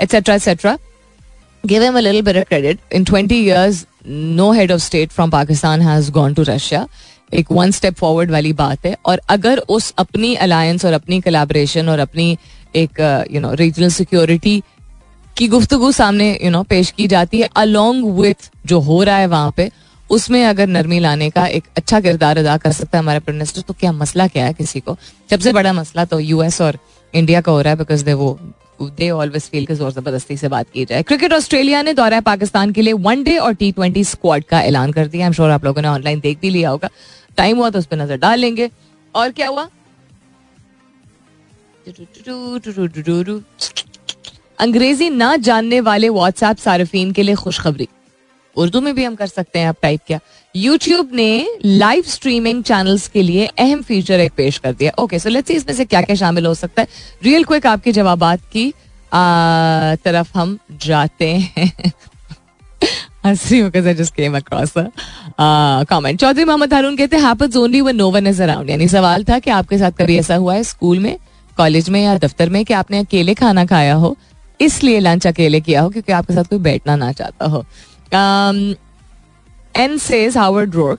[0.00, 0.78] Etcetera etcetera
[1.66, 2.78] give him a of credit.
[2.92, 3.86] In 20 years,
[4.40, 6.86] no head of state from Pakistan has gone to Russia.
[7.32, 11.88] एक वन स्टेप फॉरवर्ड वाली बात है। और अगर उस अपनी अलायंस और अपनी कलेबरेशन
[11.88, 12.36] और अपनी
[12.76, 14.62] एक यू नो रीजनल सिक्योरिटी
[15.36, 19.02] की गुफ्तगु सामने यू you नो know, पेश की जाती है अलोंग विथ जो हो
[19.02, 19.70] रहा है वहाँ पे
[20.10, 23.60] उसमें अगर नरमी लाने का एक अच्छा किरदार अदा कर सकता है हमारा प्राइम मिनिस्टर
[23.60, 24.96] तो क्या मसला क्या है किसी को?
[25.30, 26.78] सबसे बड़ा मसला तो यूएस और
[27.14, 28.38] इंडिया का हो रहा है बिकॉज़ दे वो
[28.82, 32.72] दे ऑलवेज फील के ज़ोर ज़बरदस्ती से बात की जाए। क्रिकेट ऑस्ट्रेलिया ने दौरा पाकिस्तान
[32.72, 35.64] के लिए वन डे और टी ट्वेंटी स्क्वाड का ऐलान कर दिया। एम श्योर आप
[35.64, 36.88] लोगों ने ऑनलाइन देख भी लिया होगा।
[37.36, 38.70] टाइम हुआ तो उस पर नज़र डाल लेंगे।
[39.14, 39.68] और क्या हुआ?
[44.58, 47.88] अंग्रेज़ी ना जानने वाले व्हाट्सएप सार्फिन के लिए खुशखबरी।
[48.56, 50.20] उर्दू में भी हम कर सकते हैं आप टाइप किया?
[50.56, 55.28] यूट्यूब ने लाइव स्ट्रीमिंग चैनल्स के लिए अहम फीचर एक पेश कर दिया। ओके सो
[55.28, 56.88] लेट्स इसमें से क्या क्या शामिल हो सकता है।
[57.24, 58.74] रियल क्विक आपके जवाब की
[59.12, 61.92] आ, तरफ़ हम जाते हैं।
[65.90, 70.54] कमेंट चौधरी मोहम्मद हारून कहते हैपेंस यानी सवाल था कि आपके साथ कभी ऐसा हुआ
[70.54, 71.18] है स्कूल में
[71.56, 74.16] कॉलेज में या दफ्तर में कि आपने अकेले खाना खाया हो?
[74.60, 77.64] इसलिए लंच अकेले किया हो क्योंकि आपके साथ कोई बैठना ना चाहता हो।
[78.14, 80.98] Ayn says Howard Roark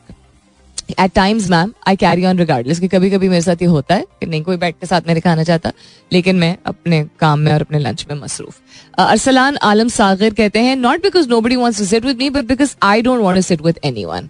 [0.99, 4.01] at times ma'am I carry on regardless कि कभी कभी मेरे साथ ये होता है
[4.19, 5.71] कि नहीं, कोई बैठ के साथ मेरे खाना चाहता,
[6.11, 8.59] लेकिन मैं अपने काम में और अपने लंच में मसरूफ।
[8.97, 13.01] अरसलान आलम सागर कहते हैं not because nobody wants sit with me but because I
[13.01, 14.29] don't want sit with anyone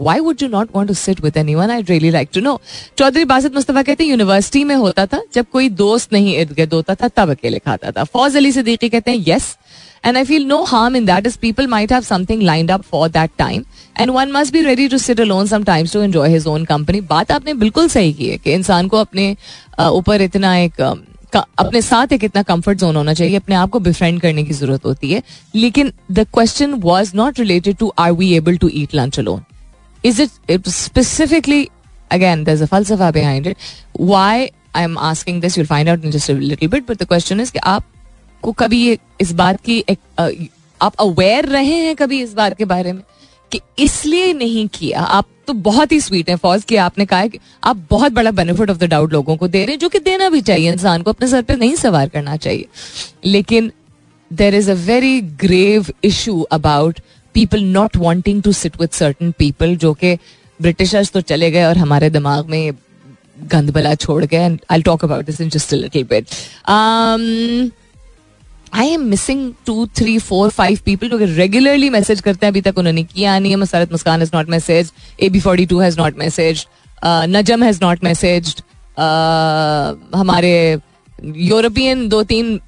[0.00, 2.60] why would you not want to sit with anyone I really like to know
[2.98, 6.74] Chaudhry Basit Mustafa कहते हैं university में होता था, जब कोई दोस्त नहीं इर्द गिर्द
[6.74, 9.56] होता था, तब अकेले खाता था। फौज अली सदीकी कहते हैं yes
[10.06, 13.08] and I feel no harm in that is people might have something lined up for
[13.08, 13.64] that time
[14.00, 17.32] and one must be ready to sit alone sometimes to enjoy his own company बात
[17.32, 19.36] आपने बिल्कुल सही की है कि इंसान को अपने
[19.80, 20.80] ऊपर इतना एक
[21.36, 24.84] अपने साथ एक इतना कंफर्ट जोन होना चाहिए अपने आप को बिफ्रेंड करने की ज़रूरत
[24.84, 25.22] होती है।
[25.54, 29.42] लेकिन the question was not related to are we able to eat lunch alone
[30.04, 31.60] is it, it specifically
[32.10, 33.56] again there's a falsafa behind it.
[34.10, 37.42] Why i'm asking this you'll find out in just a little bit but the question
[37.44, 37.60] is कि
[38.46, 39.80] आपको कभी इस बात की
[40.80, 43.02] आप aware रहे हैं कभी इस बात के बारे में?
[43.52, 47.38] कि इसलिए नहीं किया, आप तो बहुत ही स्वीट है, फौज कि आपने कहा कि
[47.64, 50.28] आप बहुत बड़ा बेनिफिट ऑफ़ द डाउट लोगों को दे रहे हैं, जो कि देना
[50.28, 52.66] भी चाहिए इंसान को, अपने सर पे नहीं सवार करना चाहिए।
[53.24, 53.72] लेकिन
[54.30, 57.00] there is a very grave issue about
[57.34, 60.14] people not wanting to sit with certain people जो कि
[60.60, 62.72] ब्रिटिशर्स तो चले गए और हमारे दिमाग में
[63.52, 66.26] गंद बला छोड़ गए I talk about this in just little bit
[68.74, 72.78] I am missing two three four five people जो रेगुलरली मैसेज करते हैं, अभी तक
[72.78, 76.18] उन्होंने किया नहीं है। Musarrat Muskan is not message A B forty two has not
[76.18, 76.66] message
[77.04, 78.54] Najam has not message
[80.14, 80.78] हमारे
[81.24, 82.60] यूरोपियन दो तीन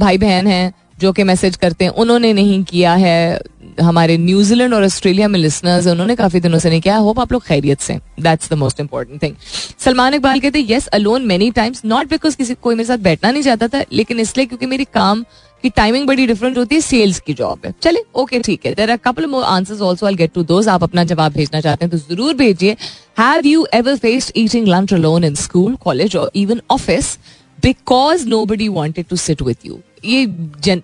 [0.00, 3.40] भाई बहन हैं। जो कि मैसेज करते हैं, उन्होंने नहीं किया है।
[3.80, 7.44] हमारे न्यूजीलैंड और ऑस्ट्रेलिया में लिसनर्स उन्होंने काफ़ी दिनों से नहीं किया। होप आप लोग
[7.44, 9.34] खैरियत से that's the most important thing
[9.80, 13.30] Salman Iqbal कहते हैं yes alone many times not because किसी, कोई मेरे साथ बैठना
[13.30, 15.24] नहीं चाहता था, लेकिन इसलिए क्योंकि मेरी काम
[15.64, 18.90] की टाइमिंग बड़ी डिफरेंट होती है सेल्स की जॉब है। चले ओके ठीक है। There
[18.90, 21.90] are couple more answers also I get to those आप अपना जवाब भेजना चाहते हैं
[21.90, 22.76] तो ज़रूर भेजिए।
[23.18, 27.16] Have you ever faced eating lunch alone in school college और even office
[27.58, 30.80] because nobody wanted to sit with you ये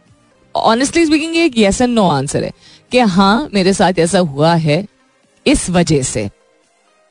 [0.55, 2.53] ऑनेस्टली स्पीकिंग एक येस एंड नो आंसर है
[2.93, 4.85] कि हाँ मेरे साथ ऐसा हुआ है
[5.47, 6.29] इस वजह से।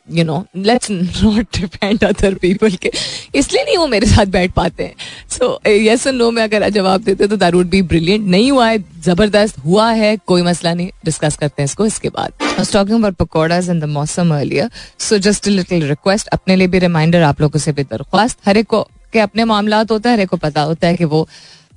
[0.09, 2.91] You know let's not depend other people के।
[3.35, 4.95] इसलिए नहीं वो मेरे साथ बैठ पाते हैं।
[5.29, 8.67] सो यस एंड नो में अगर जवाब देते तो दैट वुड बी ब्रिलियंट नहीं हुआ
[8.69, 12.31] है, ज़बरदस्त हुआ है, कोई मसला नहीं। डिस्कस करते हैं इसको, इसके बाद।
[12.71, 14.69] Talking about pakoras in the मौसम earlier
[14.99, 18.67] so just little request अपने लिए भी रिमाइंडर आप लोगों से भी दरख्वास्त। हर एक
[18.67, 18.81] को,
[19.13, 21.27] के अपने मामला होता है, हर एक को पता होता है कि वो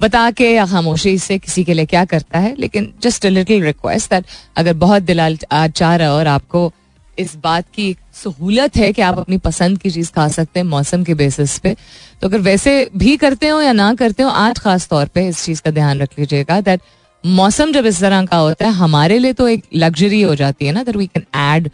[0.03, 3.63] बता के या खामोशी से किसी के लिए क्या करता है, लेकिन just a little
[3.65, 4.25] request that
[4.57, 6.73] अगर बहुत दिल चाह रहा और आपको
[7.19, 11.03] इस बात की सहूलत है कि आप अपनी पसंद की चीज़ खा सकते हैं मौसम
[11.05, 11.75] के बेसिस पे
[12.23, 15.45] तो अगर वैसे भी करते हो या ना करते हो, आज खास तौर पे इस
[15.45, 16.81] चीज़ का ध्यान रख लीजिएगा दैट
[17.25, 20.73] मौसम जब इस तरह का होता है, हमारे लिए तो एक लग्जरी हो जाती है
[20.73, 21.71] ना that we can add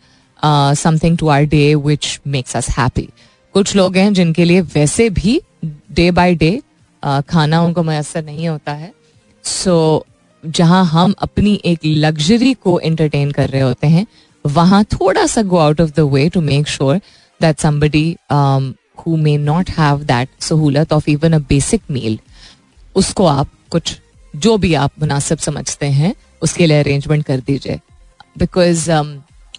[0.79, 3.09] something to our day which makes us happy
[3.55, 6.61] कुछ लोग हैं जिनके लिए वैसे भी डे बाय डे
[7.03, 8.93] खाना उनको मैसर नहीं होता है।
[9.45, 14.07] सो so, जहाँ हम अपनी एक लग्जरी को एंटरटेन कर रहे होते हैं
[14.45, 17.01] वहाँ थोड़ा सा go out of the way to make sure
[17.41, 18.17] that somebody
[18.99, 22.19] who may not have that सहूलत of even a basic meal
[22.97, 23.97] उसको आप कुछ
[24.35, 27.81] जो भी आप मुनासिब समझते हैं उसके लिए अरेंजमेंट कर दीजिए।
[28.39, 28.91] बिकॉज़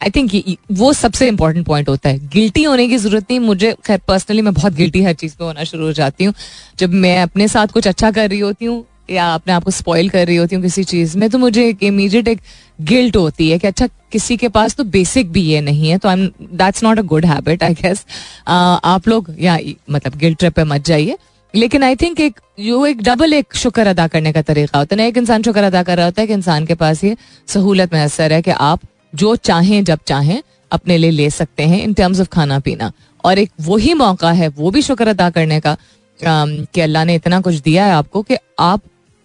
[0.01, 3.99] आई थिंक वो सबसे इंपॉर्टेंट पॉइंट होता है। गिल्टी होने की ज़रूरत नहीं। मुझे, खैर
[4.07, 6.33] पर्सनली मैं बहुत गिल्टी हर चीज़ पे होना शुरू हो जाती हूँ।
[6.79, 10.09] जब मैं अपने साथ कुछ अच्छा कर रही होती हूँ या अपने आप को स्पॉइल
[10.09, 12.41] कर रही होती हूँ किसी चीज़ में तो मुझे एक इमीडिएट एक
[12.81, 16.09] गिल्ट होती है कि अच्छा किसी के पास तो बेसिक भी ये नहीं है तो
[16.09, 18.05] I that's not a good habit I guess
[18.47, 19.57] आप लोग, या
[19.91, 21.17] मतलब गिल्ट ट्रिप पे मत जाइए।
[21.53, 24.97] लेकिन आई थिंक एक, जो एक डबल एक शुक्र अदा करने का तरीका होता है।
[24.97, 27.15] ना, एक इंसान शुक्र अदा कर रहा होता है कि इंसान के पास ये
[27.47, 28.79] सहूलत मैसर है कि आप
[29.13, 30.41] जो चाहें, जब चाहें,
[30.71, 32.91] अपने लिए ले सकते हैं इन टर्म्स ऑफ़ खाना पीना।
[33.23, 35.75] और एक वही मौका है, वो भी शुक्र अदा करने का
[36.19, 38.81] कि अल्लाह ने इतना कुछ दिया है आपको कि आप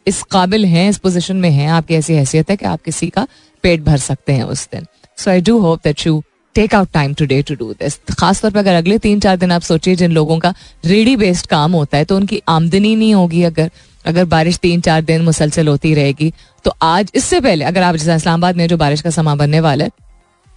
[0.06, 3.26] इस काबिल हैं, इस पोजिशन में हैं, आपकी ऐसी हैसियत है कि आप किसी का
[3.64, 4.86] पेट भर सकते हैं उस दिन।
[5.18, 6.22] So I do hope that you
[6.56, 9.62] take out time today to do this खासतौर पर अगर अगले तीन चार दिन आप
[9.62, 13.70] सोचिए, जिन लोगों का रेडी बेस्ड काम होता है तो उनकी आमदनी नहीं होगी अगर।
[14.04, 16.32] अगर बारिश तीन चार दिन मुसलसल होती रहेगी
[16.64, 19.84] तो आज, इससे पहले, अगर आप जैसे इस्लामाबाद में जो बारिश का समा बनने वाला
[19.84, 19.90] है,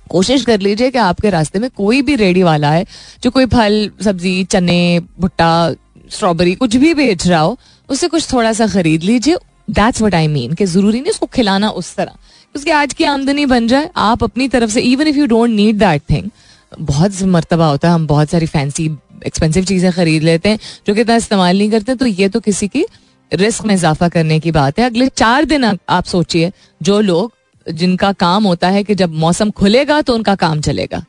[0.10, 2.86] कोशिश कर लीजिए कि आपके रास्ते में कोई भी रेडी वाला है,
[3.24, 5.74] जो कोई फल, सब्ज़ी, चने, भुट्टा,
[6.12, 7.58] स्ट्रॉबेरी, कुछ भी बेच रहा हो
[7.90, 9.38] उससे कुछ थोड़ा सा खरीद लीजिए।
[9.70, 12.12] दैट्स वट आई मीन कि ज़रूरी नहीं उसको खिलाना उस तरह।
[12.56, 15.78] उसकी आज की आमदनी बन जाए, आप अपनी तरफ़ से even if you don't need
[15.80, 16.30] that thing
[16.72, 18.86] बहुत मरतबा होता है, हम बहुत सारी फैंसी
[19.26, 22.68] एक्सपेंसिव चीज़ें खरीद लेते हैं, जो कि इतना इस्तेमाल नहीं करते तो ये तो किसी
[22.68, 22.86] की
[23.32, 27.32] रिस्क में इजाफा करने की बात है। अगले चार दिन आप सोचिए, जो लोग,
[27.66, 31.04] जिनका काम होता है कि जब मौसम खुलेगा तो उनका काम चलेगा।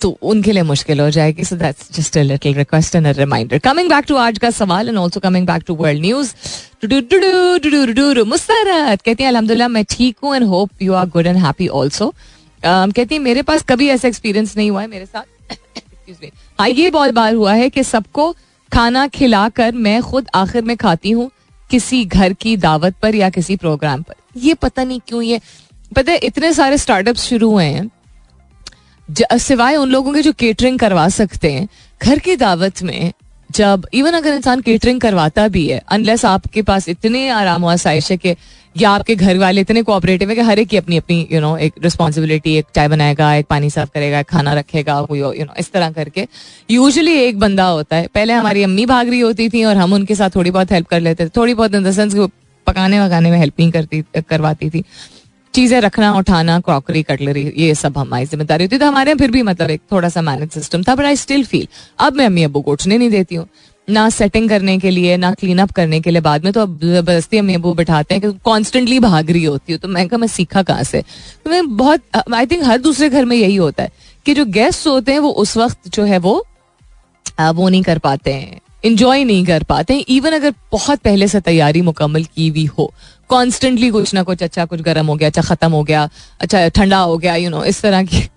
[0.00, 3.58] तो उनके लिए मुश्किल हो जाएगी। So that's just a little request and a reminder
[3.58, 6.34] coming back to आज का सवाल and also coming back to world news
[8.24, 12.12] Musarrat कहती है, अल्हम्दुलिल्लाह, मैं ठीक हूँ and hope you are good and happy also
[12.64, 15.24] कहती है, मेरे पास कभी ऐसा एक्सपीरियंस नहीं हुआ है मेरे साथ.
[16.60, 18.34] हाँ ये बहुत बार हुआ है कि सबको
[18.74, 21.30] खाना खिलाकर मैं खुद आखिर में खाती हूँ
[21.70, 25.40] किसी घर की दावत पर या किसी प्रोग्राम पर। ये पता नहीं क्यों ये
[25.96, 31.08] पता है, इतने सारे स्टार्टअप शुरू हुए हैं सिवाय उन लोगों के जो केटरिंग करवा
[31.10, 31.68] सकते हैं।
[32.00, 33.12] घर की दावत में
[33.50, 38.16] जब इवन अगर इंसान केटरिंग करवाता भी है अनलेस आपके पास इतने आराम आसाइश है
[38.16, 38.34] कि
[38.74, 41.56] या आपके घर वाले इतने कोऑपरेटिव है कि हर एक की अपनी अपनी यू नो
[41.58, 45.54] एक रिस्पॉन्सिबिलिटी एक चाय बनाएगा, एक पानी साफ़ करेगा, एक खाना रखेगा, कोई यू नो
[45.58, 46.26] इस तरह करके।
[46.70, 50.14] यूजली एक बंदा होता है। पहले हमारी अम्मी भाग रही होती थी और हम उनके
[50.14, 52.14] साथ थोड़ी बहुत हेल्प कर लेते थे। थोड़ी बहुत इन द सेंस
[52.66, 54.84] पकाने वकाने में हेल्पिंग करती, करवाती थी।
[55.54, 59.42] चीज़ें रखना, उठाना क्रॉकरी कटलरी ये सब हमारी ज़िम्मेदारी होती तो हमारे यहाँ फिर भी
[59.44, 61.66] मतलब एक थोड़ा सा मैनेज सिस्टम था बट आई स्टिल फील
[61.98, 63.46] अब मैं अम्मी अबू को उठने नहीं देती हूँ।
[63.88, 66.78] ना सेटिंग करने के लिए ना क्लीन अप करने के लिए बाद में तो अब
[66.82, 70.28] ज़बरदस्ती अम्मी वो बिठाते हैं कि कॉन्स्टेंटली भाग रही होती हूँ। तो मैं कहा मैं
[70.28, 71.02] सीखा कहाँ से?
[71.44, 73.90] तो मैं बहुत आई थिंक हर दूसरे घर में यही होता है
[74.26, 76.34] कि जो गेस्ट होते हैं वो उस वक्त जो है वो
[77.38, 81.40] वो नहीं कर पाते हैं इंजॉय नहीं कर पाते हैं। इवन अगर बहुत पहले से
[81.40, 82.92] तैयारी मुकम्मल की हुई हो
[83.30, 86.08] कॉन्स्टेंटली कुछ ना कुछ अच्छा कुछ गर्म हो गया अच्छा खत्म हो गया
[86.40, 88.28] अच्छा ठंडा हो गया यू you नो know, इस तरह की।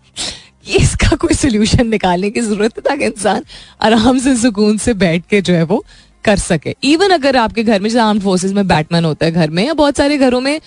[0.69, 3.43] इसका कोई सोल्यूशन निकालने की ज़रूरत है, ताकि इंसान
[3.81, 5.83] आराम से सुकून से बैठ के जो है वो
[6.25, 9.49] कर सके। इवन अगर आपके घर में जैसे आर्म फोर्सेज में बैटमैन होता है घर
[9.49, 10.59] में, या बहुत सारे घरों में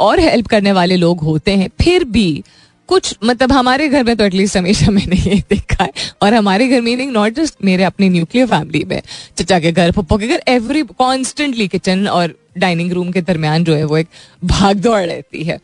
[0.00, 2.42] और हेल्प करने वाले लोग होते हैं, फिर भी
[2.88, 6.80] कुछ मतलब हमारे घर में तो एटलीस्ट हमेशा मैंने ये देखा है, और हमारे घर
[6.80, 9.00] में नॉट जस्ट मेरे अपने न्यूक्लियर फैमिली में,
[9.38, 13.74] चचा के घर, पप्पो के घर एवरी कॉन्स्टेंटली किचन और डाइनिंग रूम के दरमियान जो
[13.74, 14.08] है वो एक
[14.44, 15.58] भाग दौड़ रहती है।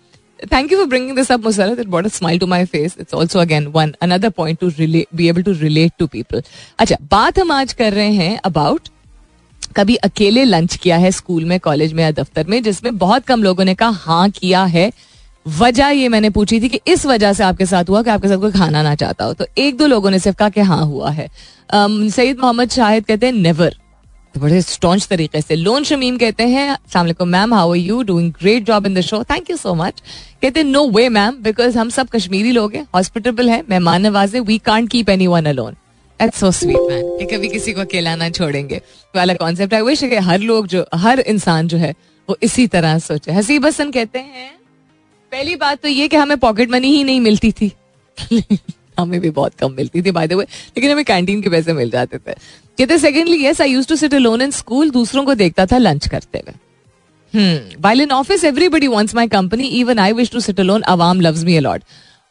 [0.47, 3.15] Thank you for bringing this up Musarrat it brought a smile to my face it's
[3.15, 4.71] also again one another point to
[5.15, 6.43] be able to relate to people
[6.79, 8.89] अच्छा बात हम आज कर रहे हैं अबाउट
[9.77, 13.43] कभी अकेले लंच किया है स्कूल में कॉलेज में या दफ्तर में जिसमें बहुत कम
[13.43, 14.91] लोगों ने कहा हाँ किया है
[15.47, 18.39] वजह ये मैंने पूछी थी कि इस वजह से आपके साथ हुआ कि आपके साथ
[18.39, 21.11] कोई खाना ना चाहता हो तो एक दो लोगों ने सिर्फ़ कहा कि हाँ हुआ
[21.11, 21.29] है
[21.73, 23.77] सईद मोहम्मद शाहिद कहते हैं नेवर
[24.35, 26.77] बड़े स्टॉन्च तरीके से। लोन शमीम कहते हैं
[27.23, 30.03] ma'am how are you doing great job in the show thank you so much
[30.43, 34.41] कहते हैं नो वे मैम बिकॉज़ हम सब कश्मीरी लोग हैं हॉस्पिटेबल है, मेहमान नवाजे
[34.41, 35.77] we can't keep anyone alone
[36.21, 38.81] so sweet man कि कभी किसी को अकेला ना छोड़ेंगे।
[39.17, 41.95] वाला कॉन्सेप्ट आई विश हर लोग जो, हर इंसान जो है,
[42.29, 44.51] वो इसी तरह सोचे। हसीब हसन कहते हैं,
[45.33, 47.73] पहली बात तो ये कि हमें पॉकेट मनी ही नहीं मिलती थी।
[49.03, 51.91] हमें भी बहुत कम मिलती थी बाय द वे लेकिन हमें कैंटीन के पैसे मिल
[51.91, 52.33] जाते थे।
[52.79, 56.09] कहते secondly yes I use to sit alone in school दूसरों को देखता था लंच
[56.09, 56.55] करते हुए.
[57.81, 61.45] While in office everybody wants my company even I wish to sit alone Awam loves
[61.45, 61.83] me a lot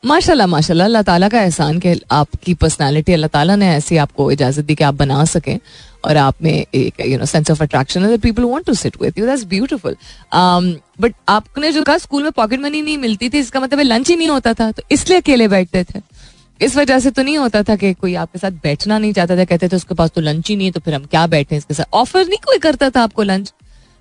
[0.04, 4.66] माशाल्लाह माशाल्लाह, अल्लाह ताला का एहसान के आपकी पर्सनालिटी अल्लाह ताला ने ऐसी आपको इजाज़त
[4.66, 5.58] दी कि आप बना सकें
[6.06, 9.18] और आप में एक you know sense of attraction that people want to sit with
[9.20, 9.96] you that's beautiful
[11.02, 14.16] but आपने जो कहा स्कूल में पॉकेट मनी नहीं मिलती थी, इसका मतलब लंच ही
[14.16, 16.00] नहीं होता था तो इसलिए अकेले बैठते थे।
[16.62, 19.46] इस वजह से तो नहीं होता था कि कोई आपके साथ बैठना नहीं चाहता था
[19.46, 21.74] कहते थे उसके पास तो लंच ही नहीं है तो फिर हम क्या बैठे इसके
[21.74, 21.86] साथ?
[21.94, 23.54] ऑफ़र नहीं कोई करता था आपको lunch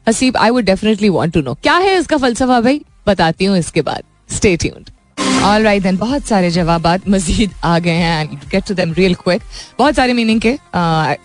[0.07, 2.81] Haseeb I would definitely want to know क्या है इसका फलसफा भाई?
[3.07, 4.03] बताती हूँ इसके बाद.
[4.31, 4.91] Stay tuned
[5.45, 8.41] all right then बहुत सारे जवाब मजीद आ गए हैं.
[8.51, 9.43] Get to them real quick
[9.79, 10.51] बहुत सारे मीनिंग के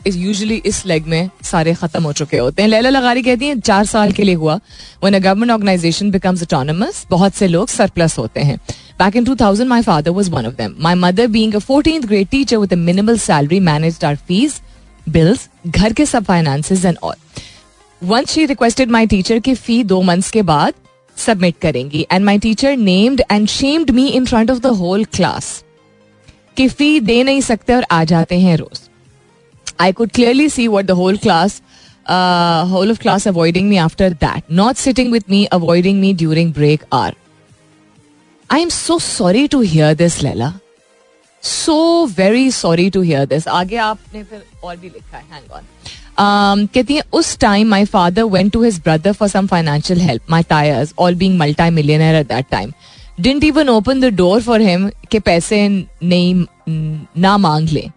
[0.10, 2.69] यूजुअली uh, इस लेग में सारे खत्म हो चुके होते हैं.
[2.69, 4.60] लैला लगारी कहती हैं चार साल के लिए हुआ.
[5.04, 8.60] One a government organisation becomes autonomous बहुत से लोग सरप्लस होते हैं.
[8.99, 10.75] Back in 2000, my father was one of them.
[10.79, 14.61] My mother, being a 14th grade teacher with a minimal salary, managed our fees,
[15.07, 17.14] bills, घर के सब finances and all.
[18.03, 20.75] Once she requested my teacher कि फी दो months के बाद
[21.16, 25.47] submit करेंगी and my teacher named and shamed me in front of the whole class
[26.57, 28.81] कि फी दे नहीं सकते और आ जाते हैं रोज
[29.81, 31.61] I could clearly see what the whole class
[32.71, 36.85] whole of class avoiding me after that not sitting with me avoiding me during break
[36.92, 37.14] are
[38.49, 40.53] I am so sorry to hear this Laila
[41.43, 45.62] so very sorry to hear this आगे आपने फिर और भी लिखा है। Hang on
[46.13, 50.29] Um, कहती हैं उस time my father went to his brother for some financial help
[50.29, 51.38] my tyres all being
[51.69, 52.71] multimillionaire at that time
[53.19, 56.45] didn't even open the door for him के पैसे नहीं
[57.21, 57.88] ना मांग ले।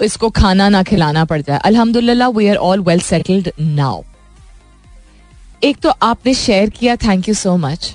[0.00, 4.02] इसको खाना ना खिलाना पड़ जाए। अल्हम्दुलिल्लाह we are all well settled now
[5.64, 7.94] एक तो आपने शेयर किया थैंक यू सो मच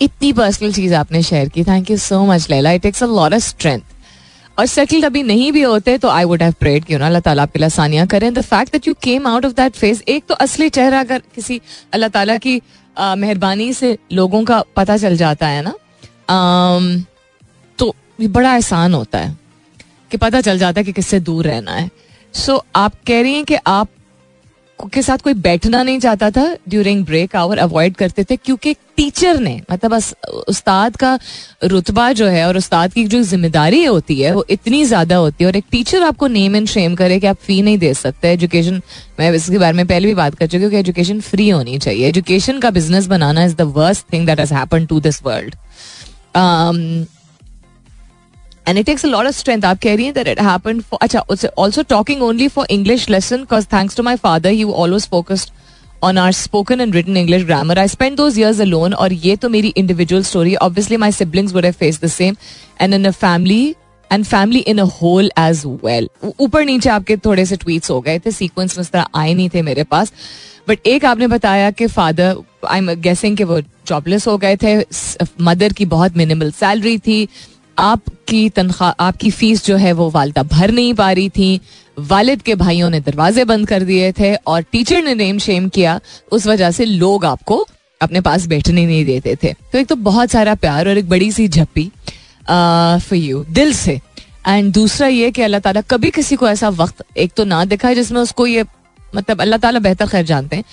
[0.00, 3.34] इतनी पर्सनल चीज़ आपने शेयर की। Thank you so much Laila it takes a lot
[3.34, 3.80] of strength
[4.58, 8.06] और सेटल्ड अभी नहीं भी होते तो आई वुड हैव प्रेड कि अल्लाह ताला आपके
[8.06, 11.22] करें। The fact that you came out of that phase एक तो असली चेहरा अगर
[11.34, 11.60] किसी
[11.92, 12.60] अल्लाह ताला की
[12.96, 15.74] मेहरबानी से लोगों का पता चल जाता है ना
[17.78, 19.36] तो बड़ा आसान होता है
[20.10, 21.90] कि पता चल जाता है कि किससे दूर रहना है।
[22.34, 23.88] सो so, आप कह रही हैं कि आप
[24.86, 29.38] के साथ कोई बैठना नहीं चाहता था ड्यूरिंग ब्रेक आवर अवॉइड करते थे, क्योंकि टीचर
[29.40, 29.92] ने मतलब
[30.48, 31.18] उस्ताद का
[31.64, 35.50] रुतबा जो है और उस्ताद की जो ज़िम्मेदारी होती है, वो इतनी ज़्यादा होती है
[35.50, 38.80] और एक टीचर आपको नेम एंड शेम करे कि आप फ़ी नहीं दे सकते। एजुकेशन
[39.20, 42.08] मैं इसके बारे में पहले भी बात कर चुकी हूँ कि एजुकेशन फ्री होनी चाहिए।
[42.08, 45.54] एजुकेशन का business banana is the worst thing that has happen to this world
[48.66, 49.64] and it takes a lot of strength.
[49.64, 51.22] आप कह रही हैं that it happened for अच्छा
[51.56, 55.52] also talking only for English lesson because thanks to my father he always focused
[56.02, 57.78] on our spoken and written English grammar.
[57.78, 60.56] I spent those years alone और ये तो मेरी individual story.
[60.68, 62.36] Obviously my siblings would have faced the same
[62.78, 63.62] and in a family
[64.10, 66.08] and family in a whole as well
[66.40, 69.48] ऊपर नीचे आपके थोड़े से tweets हो गए थे सीक्वेंस में इस तरह आए नहीं
[69.54, 70.12] थे मेरे पास
[70.68, 74.76] बट एक आपने बताया कि फादर आई एम गेसिंग कि वो जॉबलेस हो गए थे
[75.44, 77.26] मदर की बहुत मिनिमल सैलरी थी
[77.80, 81.60] आपकी तनख्वाह आपकी फ़ीस जो है वो वालदा भर नहीं पा रही थी।
[81.98, 86.00] वालिद के भाइयों ने दरवाजे बंद कर दिए थे और टीचर ने नेम शेम किया।
[86.32, 87.66] उस वजह से लोग आपको
[88.00, 91.30] अपने पास बैठने नहीं देते थे। तो एक तो बहुत सारा प्यार और एक बड़ी
[91.32, 91.90] सी झप्पी
[92.48, 94.00] फॉर यू दिल से।
[94.48, 97.94] एंड दूसरा ये कि अल्लाह ताला कभी किसी को ऐसा वक्त एक तो ना दिखाए
[97.94, 98.64] जिसमें उसको ये
[99.14, 100.64] मतलब अल्लाह ताला बेहतर खैर जानते हैं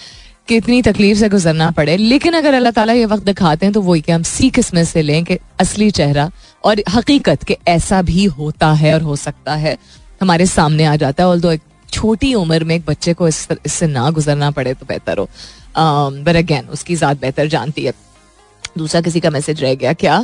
[0.47, 3.81] कि इतनी तकलीफ़ से गुजरना पड़े। लेकिन अगर अल्लाह ताला ये वक्त दिखाते हैं तो
[3.81, 6.29] वही कि हम सीख इसमें से लें कि असली चेहरा
[6.63, 9.77] और हकीकत के ऐसा भी होता है और हो सकता है।
[10.21, 14.09] हमारे सामने आ जाता है और एक छोटी उम्र में एक बच्चे को इस ना
[14.11, 17.93] गुजरना पड़े तो बेहतर हो। बट um, अगेन उसकी ज़ात बेहतर जानती है।
[18.77, 20.17] दूसरा किसी का मैसेज रह गया क्या?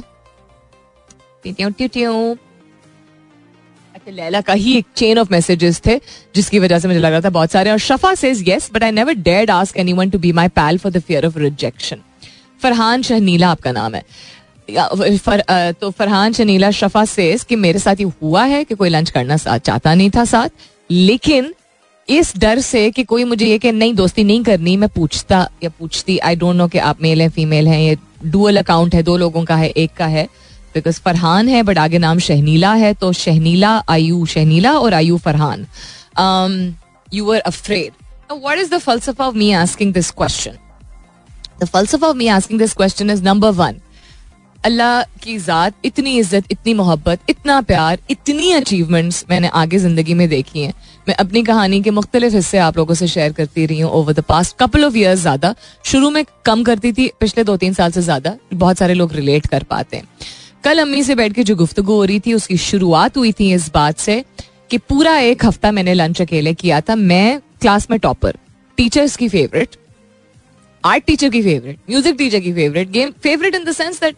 [3.95, 5.97] अच्छा लैला का ही एक चेन ऑफ़ मैसेजेस थे
[6.35, 8.91] जिसकी वजह से मुझे लग रहा था बहुत सारे और Shafa says yes but I
[8.91, 12.01] never dared ask anyone to be my pal for the fear of rejection
[12.61, 14.03] Farhan Shehnila आपका नाम है।
[14.69, 19.09] फर, तो फरहान शनीला शफा से कि मेरे साथ ये हुआ है कि कोई लंच
[19.09, 20.49] करना साथ चाहता नहीं था साथ।
[20.91, 21.53] लेकिन
[22.07, 25.69] इस डर से कि कोई मुझे ये कि नहीं दोस्ती नहीं करनी मैं पूछता या
[25.69, 29.17] पूछती आई डोंट नो कि आप मेल हैं फीमेल हैं ये डुअल अकाउंट है दो
[29.17, 30.27] लोगों का है एक का है।
[30.73, 35.65] बिकॉज़ फरहान है बट आगे नाम शहनीला है तो शहनीला आयु शहनीला और आयु Farhan.
[37.13, 37.91] You are afraid
[38.43, 40.57] what is the फलसफा of me asking this question
[41.61, 43.79] the फलसफा of me asking this question is number one
[44.63, 50.27] Allah की ज़ात, इतनी इज़्ज़त, इतनी मोहब्बत, इतना प्यार, इतनी अचीवमेंट्स मैंने आगे ज़िंदगी में
[50.29, 50.73] देखी हैं।
[51.07, 54.23] मैं अपनी कहानी के मुख्तलिफ़ हिस्से आप लोगों से शेयर करती रही हूँ over the
[54.29, 55.53] past couple of years ज़्यादा।
[55.85, 59.47] शुरू में कम करती थी, पिछले दो तीन साल से ज़्यादा। बहुत सारे लोग रिलेट
[59.47, 60.07] कर पाते हैं।
[60.63, 63.69] कल अम्मी से बैठ के जो गुफ्तु हो रही थी, उसकी शुरुआत हुई थी इस
[63.73, 64.23] बात से
[64.69, 68.37] कि पूरा एक हफ़्ता मैंने लंच अकेले किया था। मैं क्लास में टॉपर
[68.77, 69.75] टीचर्स की फेवरेट
[70.83, 74.15] आर्ट टीचर की फेवरेट म्यूज़िक टीचर की favourite game favourite in the sense that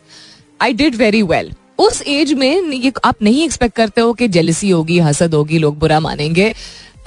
[0.60, 4.70] I did very well उस एज में ये आप नहीं एक्सपेक्ट करते हो कि जेलसी
[4.70, 6.54] होगी, हसद होगी, लोग बुरा मानेंगे।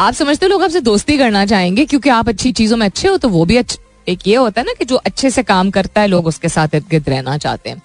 [0.00, 3.16] आप समझते हो लोग आपसे दोस्ती करना चाहेंगे क्योंकि आप अच्छी चीज़ों में अच्छे हो
[3.16, 3.56] तो वो भी
[4.06, 6.74] एक ये होता है ना कि जो अच्छे से काम करता है, लोग उसके साथ
[6.74, 7.82] इर्द गिर्द रहना चाहते हैं।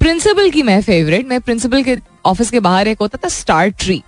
[0.00, 1.96] प्रिंसिपल की मैं फेवरेट मैं प्रिंसिपल के
[2.26, 4.02] ऑफ़िस के बाहर एक होता था स्टार ट्री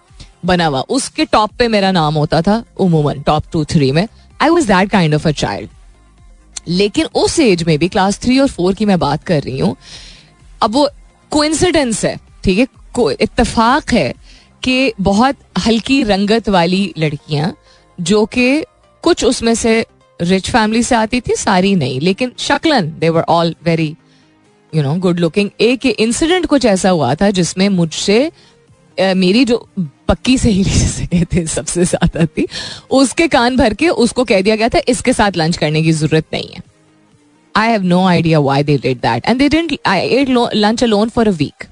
[0.44, 4.06] बना हुआ। उसके टॉप पे मेरा नाम होता था उमूमन टॉप टू थ्री में।
[4.40, 5.70] I was that kind of a child
[6.68, 9.76] लेकिन उस एज में भी क्लास थ्री और फोर की मैं बात कर रही हूँ
[10.62, 10.88] अब वो
[11.32, 12.66] कोइंसिडेंस है, ठीक है?
[13.20, 14.12] इतफाक है
[14.62, 15.36] कि बहुत
[15.66, 17.54] हल्की रंगत वाली लड़कियाँ,
[17.98, 18.64] जो कि
[19.04, 19.84] कुछ उसमें से
[20.20, 23.94] रिच फैमिली से आती थी, सारी नहीं, लेकिन शक्लन they were all very
[24.72, 28.30] you know good looking एक इंसिडेंट कुछ ऐसा हुआ था जिसमें मुझसे
[28.98, 29.56] मेरी जो
[30.08, 32.46] पक्की सहेली जिसे कहते हैं, सबसे ज़्यादा थी,
[32.90, 36.24] उसके कान भर के उसको कह दिया गया था, इसके साथ लंच करने की ज़रूरत
[36.32, 36.62] नहीं है।
[37.56, 41.08] I have no idea why they did that and they didn't I ate lunch alone
[41.08, 41.64] for a week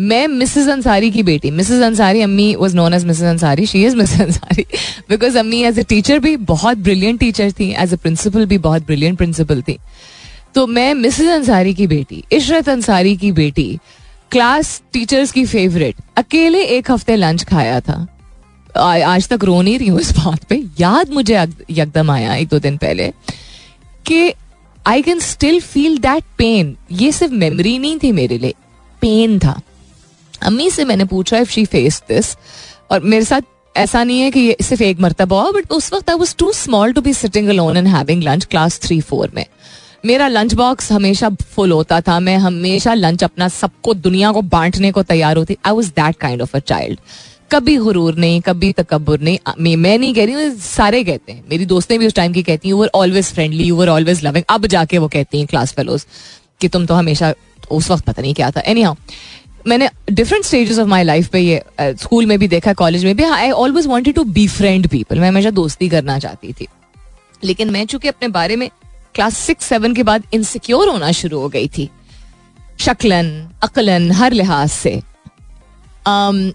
[0.00, 3.96] मैं मिसेस अंसारी की बेटी मिसेस अंसारी अम्मी was known as Mrs Ansari she is
[3.96, 4.64] Mrs Ansari
[5.08, 8.86] because अम्मी एज अ टीचर भी बहुत brilliant teacher थी as a principal भी बहुत
[8.86, 9.76] ब्रिलियंट प्रिंसिपल थी.
[10.54, 13.78] तो मैं मिसेस अंसारी की बेटी इशरत अंसारी की बेटी
[14.30, 18.06] क्लास टीचर्स की फेवरेट अकेले एक हफ़्ते लंच खाया था.
[18.76, 20.62] आज तक रो नहीं रही हूँ इस बात पे.
[20.80, 21.34] याद मुझे
[21.70, 23.10] यकदम आया एक दो दिन पहले
[24.06, 24.32] कि
[24.88, 28.54] I can still feel that pain ये सिर्फ़ मेमोरी नहीं थी मेरे लिए.
[29.00, 29.60] पेन था.
[30.42, 32.36] अम्मी से मैंने पूछा इफ़ शी फेस दिस
[32.90, 36.10] और मेरे साथ ऐसा नहीं है कि ये सिर्फ़ एक मरतबा हुआ बट उस वक्त
[36.10, 39.44] I was too small to be sitting alone and having lunch class three four में.
[40.06, 42.20] मेरा लंच बॉक्स हमेशा फुल होता था.
[42.20, 45.56] मैं हमेशा लंच अपना सबको, दुनिया को बांटने को तैयार होती.
[45.64, 47.00] I was that kind of a child
[47.50, 51.66] कभी गुरूर नहीं कभी तकबर नहीं। मैं नहीं कह रही हूँ सारे कहते हैं। मेरी
[51.66, 54.98] दोस्तें भी उस टाइम की कहती हैं you're always friendly you're always loving अब जाके
[54.98, 56.06] वो कहती हैं क्लास फेलोज
[56.60, 57.32] कि तुम तो हमेशा
[57.70, 58.94] उस वक्त पता नहीं क्या था। एनी हाउ
[59.66, 63.24] मैंने different stages of my life पे ये स्कूल में भी देखा कॉलेज में भी।
[63.24, 66.66] I always wanted to be friend people मैं हमेशा दोस्ती करना चाहती थी।
[67.44, 68.68] लेकिन मैं चूँकि अपने बारे में
[69.14, 71.88] क्लास सिक्स सेवन के बाद इनसिक्योर होना शुरू हो गई थी
[72.80, 73.30] शक्लन
[73.62, 75.00] अकलन हर लिहाज से
[76.06, 76.52] um,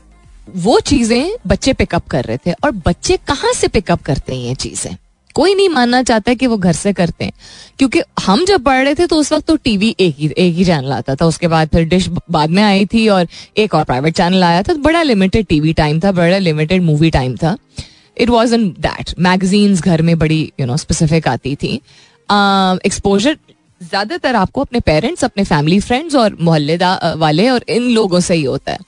[0.47, 4.55] वो चीज़ें बच्चे पिकअप कर रहे थे और बच्चे कहाँ से पिकअप करते हैं ये
[4.55, 4.95] चीज़ें?
[5.35, 7.33] कोई नहीं मानना चाहता कि वो घर से करते हैं।
[7.79, 10.65] क्योंकि हम जब पढ़ रहे थे तो उस वक्त तो टीवी एक ही एक ही
[10.65, 13.27] चैनल आता था। उसके बाद फिर डिश बाद में आई थी और
[13.57, 17.09] एक और प्राइवेट चैनल आया था। तो बड़ा लिमिटेड टीवी टाइम था, बड़ा लिमिटेड मूवी
[17.11, 17.57] टाइम था।
[18.17, 21.73] It was in that magazines घर में बड़ी यू नो स्पेसिफिक आती थी।
[22.85, 23.37] एक्सपोजर
[23.81, 28.43] ज़्यादातर आपको अपने पेरेंट्स अपने फैमिली फ्रेंड्स और मोहल्लेदा वाले और इन लोगों से ही
[28.43, 28.79] होता है।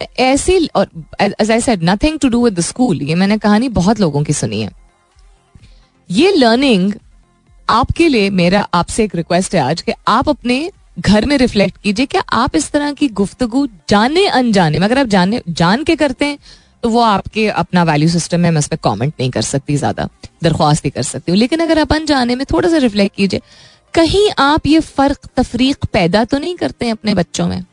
[0.00, 0.88] ऐसी, और
[1.20, 4.32] as I said nothing to do with the school ये मैंने कहानी बहुत लोगों की
[4.34, 4.70] सुनी है।
[6.10, 6.92] ये लर्निंग
[7.68, 12.06] आपके लिए, मेरा आपसे एक रिक्वेस्ट है आज कि आप अपने घर में रिफ्लेक्ट कीजिए
[12.06, 16.24] क्या आप इस तरह की गुफ्तगु जाने, अनजाने में अगर आप जाने, जान के करते
[16.24, 16.38] हैं
[16.82, 20.08] तो वो आपके अपना वैल्यू सिस्टम है, मैं उस पर कॉमेंट नहीं कर सकती ज़्यादा,
[20.42, 23.40] दरख्वास्त ही कर सकती हूँ। लेकिन अगर आप अनजाने में थोड़ा सा रिफ्लेक्ट कीजिए,
[23.94, 27.64] कहीं आप ये फ़र्क, तफरीक पैदा तो नहीं करते हैं अपने बच्चों में?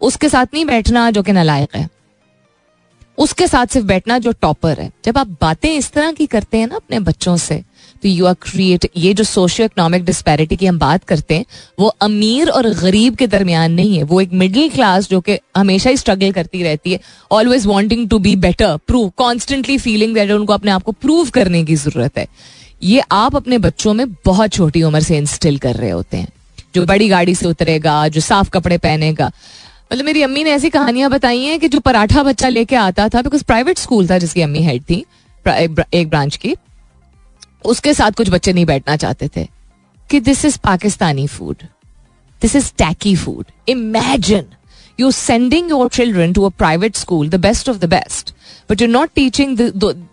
[0.00, 1.88] उसके साथ नहीं बैठना जो कि नलायक है।
[3.18, 6.66] उसके साथ सिर्फ़ बैठना जो टॉपर है। जब आप बातें इस तरह की करते हैं
[6.66, 7.62] ना अपने बच्चों से
[8.02, 11.44] तो यू आर क्रिएट ये जो सोशियो इकोनॉमिक डिस्पैरिटी की हम बात करते हैं,
[11.78, 15.90] वो अमीर और गरीब के दरमियान नहीं है। वो एक मिडिल क्लास जो कि हमेशा
[15.90, 20.52] ही स्ट्रगल करती रहती है always wanting to be better prove constantly feeling that उनको
[20.52, 22.26] अपने आप को प्रूव करने की ज़रूरत है।
[22.82, 26.28] ये आप अपने बच्चों में बहुत छोटी उम्र से इंस्टिल कर रहे होते हैं।
[26.74, 29.30] जो बड़ी गाड़ी से उतरेगा, जो साफ़ कपड़े पहनेगा
[29.92, 33.22] मतलब मेरी अम्मी ने ऐसी कहानियाँ बताई हैं कि जो पराठा बच्चा लेके आता था
[33.22, 35.04] बिकॉज़ प्राइवेट स्कूल था जिसकी अम्मी हेड थी
[35.94, 36.56] एक ब्रांच की,
[37.64, 39.48] उसके साथ कुछ बच्चे नहीं बैठना चाहते थे
[40.10, 41.56] कि this is Pakistani food
[42.42, 44.46] this is tacky food imagine
[45.00, 48.32] you sending your children to a private school the best of the best
[48.70, 49.60] but you not teaching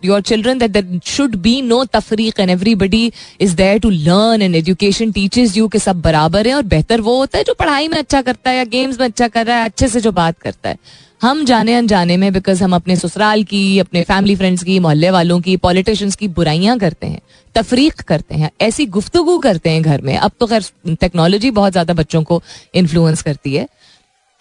[0.04, 4.54] your children that there should be no तफरीक and everybody is there to learn and
[4.56, 7.98] education teachers you के सब बराबर है और बेहतर वो होता है जो पढ़ाई में
[7.98, 10.68] अच्छा करता है या गेम्स में अच्छा कर रहा है, अच्छे से जो बात करता
[10.68, 10.78] है।
[11.22, 15.40] हम जाने अनजाने में बिकॉज़ हम अपने ससुराल की, अपने फैमिली फ्रेंड्स की, मोहल्ले वालों
[15.40, 17.20] की पॉलिटिशियंस की बुराइयाँ करते हैं,
[17.54, 21.94] तफरीक करते हैं, ऐसी गुफ्तु करते हैं घर में। अब तो खैर टेक्नोलॉजी बहुत ज़्यादा
[21.94, 22.42] बच्चों को
[22.74, 23.66] इन्फ्लुएंस करती है।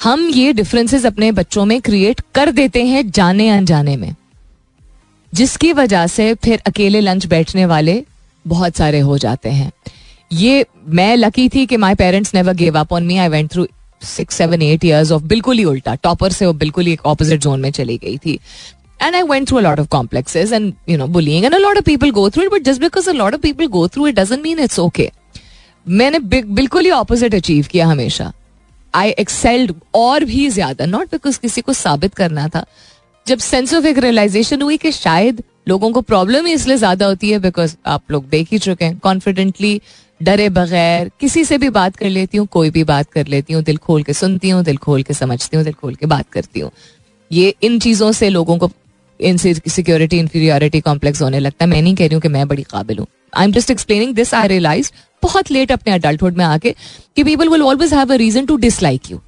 [0.05, 4.15] हम ये डिफरेंसेस अपने बच्चों में क्रिएट कर देते हैं जाने अनजाने में।
[5.33, 8.03] जिसकी वजह से फिर अकेले लंच बैठने वाले
[8.47, 9.71] बहुत सारे हो जाते हैं।
[10.31, 13.67] ये मैं लकी थी कि my parents never give up on me I went through
[14.01, 17.41] six seven eight years of बिल्कुल ही उल्टा। टॉपर से वो बिल्कुल ही एक ऑपोजिट
[17.41, 18.39] जोन में चली गई थी।
[19.03, 21.45] And I went through a lot of complexes and, you know, bullying.
[21.45, 23.71] And a lot of people go through it, but just because a lot of people
[23.73, 25.11] go through it doesn't
[25.87, 28.33] मैंने बिल्कुल ही opposite achieve किया हमेशा।
[28.95, 32.65] आई excelled और भी ज़्यादा not because किसी को साबित करना था।
[33.25, 37.29] जब सेंस ऑफ़ एक रियलाइजेशन हुई कि शायद लोगों को प्रॉब्लम ही इसलिए ज़्यादा होती
[37.31, 39.79] है बिकॉज़ आप लोग देख ही चुके हैं। कॉन्फिडेंटली
[40.21, 43.63] डरे बगैर, किसी से भी बात कर लेती हूँ, कोई भी बात कर लेती हूँ,
[43.63, 46.59] दिल खोल के सुनती हूँ, दिल खोल के समझती हूँ, दिल खोल के बात करती
[46.59, 46.71] हूँ।
[47.31, 48.69] ये इन चीज़ों से लोगों को,
[49.19, 52.63] इनसे सिक्योरिटी इंफीरियोरिटी कॉम्प्लेक्स होने लगता है। मैं नहीं कह रही हूँ कि मैं बड़ी
[52.63, 54.91] काबिल हूँ। I am just explaining this I realise
[55.23, 56.75] बहुत लेट अपने अडल्टहुड में आके
[57.15, 59.19] कि people will always have a reason to dislike you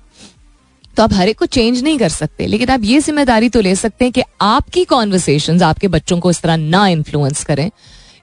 [0.98, 3.76] तो आप हर एक को चेंज नहीं कर सकते, लेकिन आप ये ज़िम्मेदारी तो ले
[3.76, 7.70] सकते हैं कि आपकी कॉन्वर्सेशन आपके बच्चों को इस तरह ना इन्फ्लुएंस करें,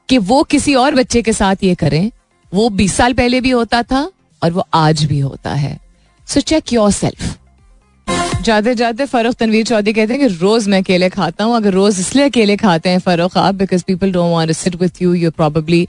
[0.08, 2.10] कि वो किसी और बच्चे के साथ ये करें,
[2.52, 4.10] वो बीस साल पहले भी होता था
[4.42, 5.78] और वो आज भी होता है।
[6.28, 7.36] सो चेक योर सेल्फ
[8.44, 12.00] जाते जाते फरुख तनवीर चौधरी कहते हैं कि रोज मैं अकेले खाता हूँ। अगर रोज
[12.00, 15.30] इसलिए अकेले खाते हैं फरोख आप because people don't want to sit with you you
[15.30, 15.86] probably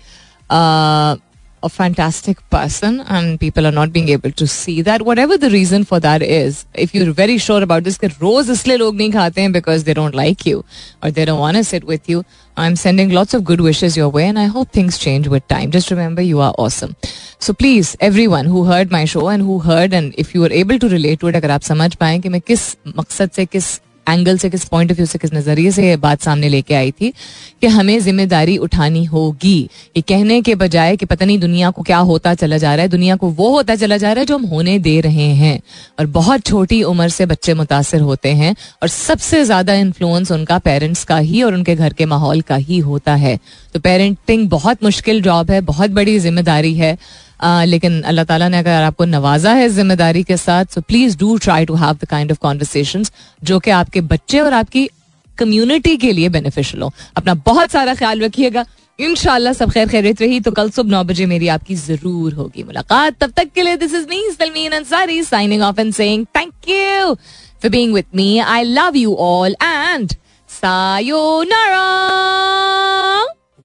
[1.65, 5.01] a fantastic person and people are not being able to see that.
[5.01, 8.65] Whatever the reason for that is if you're very sure about this that rose is
[8.67, 10.63] log because they don't like you
[11.03, 12.23] or they don't want to sit with you
[12.57, 15.71] i'm sending lots of good wishes your way and i hope things change with time.
[15.71, 16.95] Just remember you are awesome.
[17.39, 20.79] So please everyone who heard my show and who heard and if you were able
[20.79, 22.63] to relate to it agar aap samajh paaye ki main kis
[23.01, 23.67] maqsad se kis
[24.09, 26.91] angle से किस point of view से किस नज़रिए से ये बात सामने लेके आई
[26.91, 27.11] थी
[27.61, 29.57] कि हमें ज़िम्मेदारी उठानी होगी।
[29.97, 32.89] ये कहने के बजाय कि पता नहीं दुनिया को क्या होता चला जा रहा है,
[32.89, 35.59] दुनिया को वो होता चला जा रहा है जो हम होने दे रहे हैं।
[35.99, 41.03] और बहुत छोटी उम्र से बच्चे मुतासर होते हैं और सबसे ज़्यादा इन्फ्लुएंस उनका पेरेंट्स
[41.03, 43.37] का ही और उनके घर के माहौल का ही होता है।
[43.73, 46.97] तो पेरेंटिंग बहुत मुश्किल जॉब है, बहुत बड़ी ज़िम्मेदारी है।
[47.43, 51.65] लेकिन अल्लाह ताला ने अगर आपको नवाजा है ज़िम्मेदारी के साथ so please do try
[51.65, 53.05] to have the kind of conversation
[53.43, 54.89] जो कि आपके बच्चे और आपकी
[55.37, 58.65] कम्युनिटी के लिए बेनिफिशियल हो। अपना बहुत सारा ख्याल रखिएगा।
[58.99, 63.17] इनशाला सब खैर खैरित रही। तो कल सुबह नौ बजे मेरी आपकी ज़रूर होगी मुलाकात।
[63.21, 67.13] तब तक के लिए this is me Salmeen Ansari signing off and saying thank you
[67.13, 70.13] for being with me I love you all and
[70.49, 71.85] sayonara!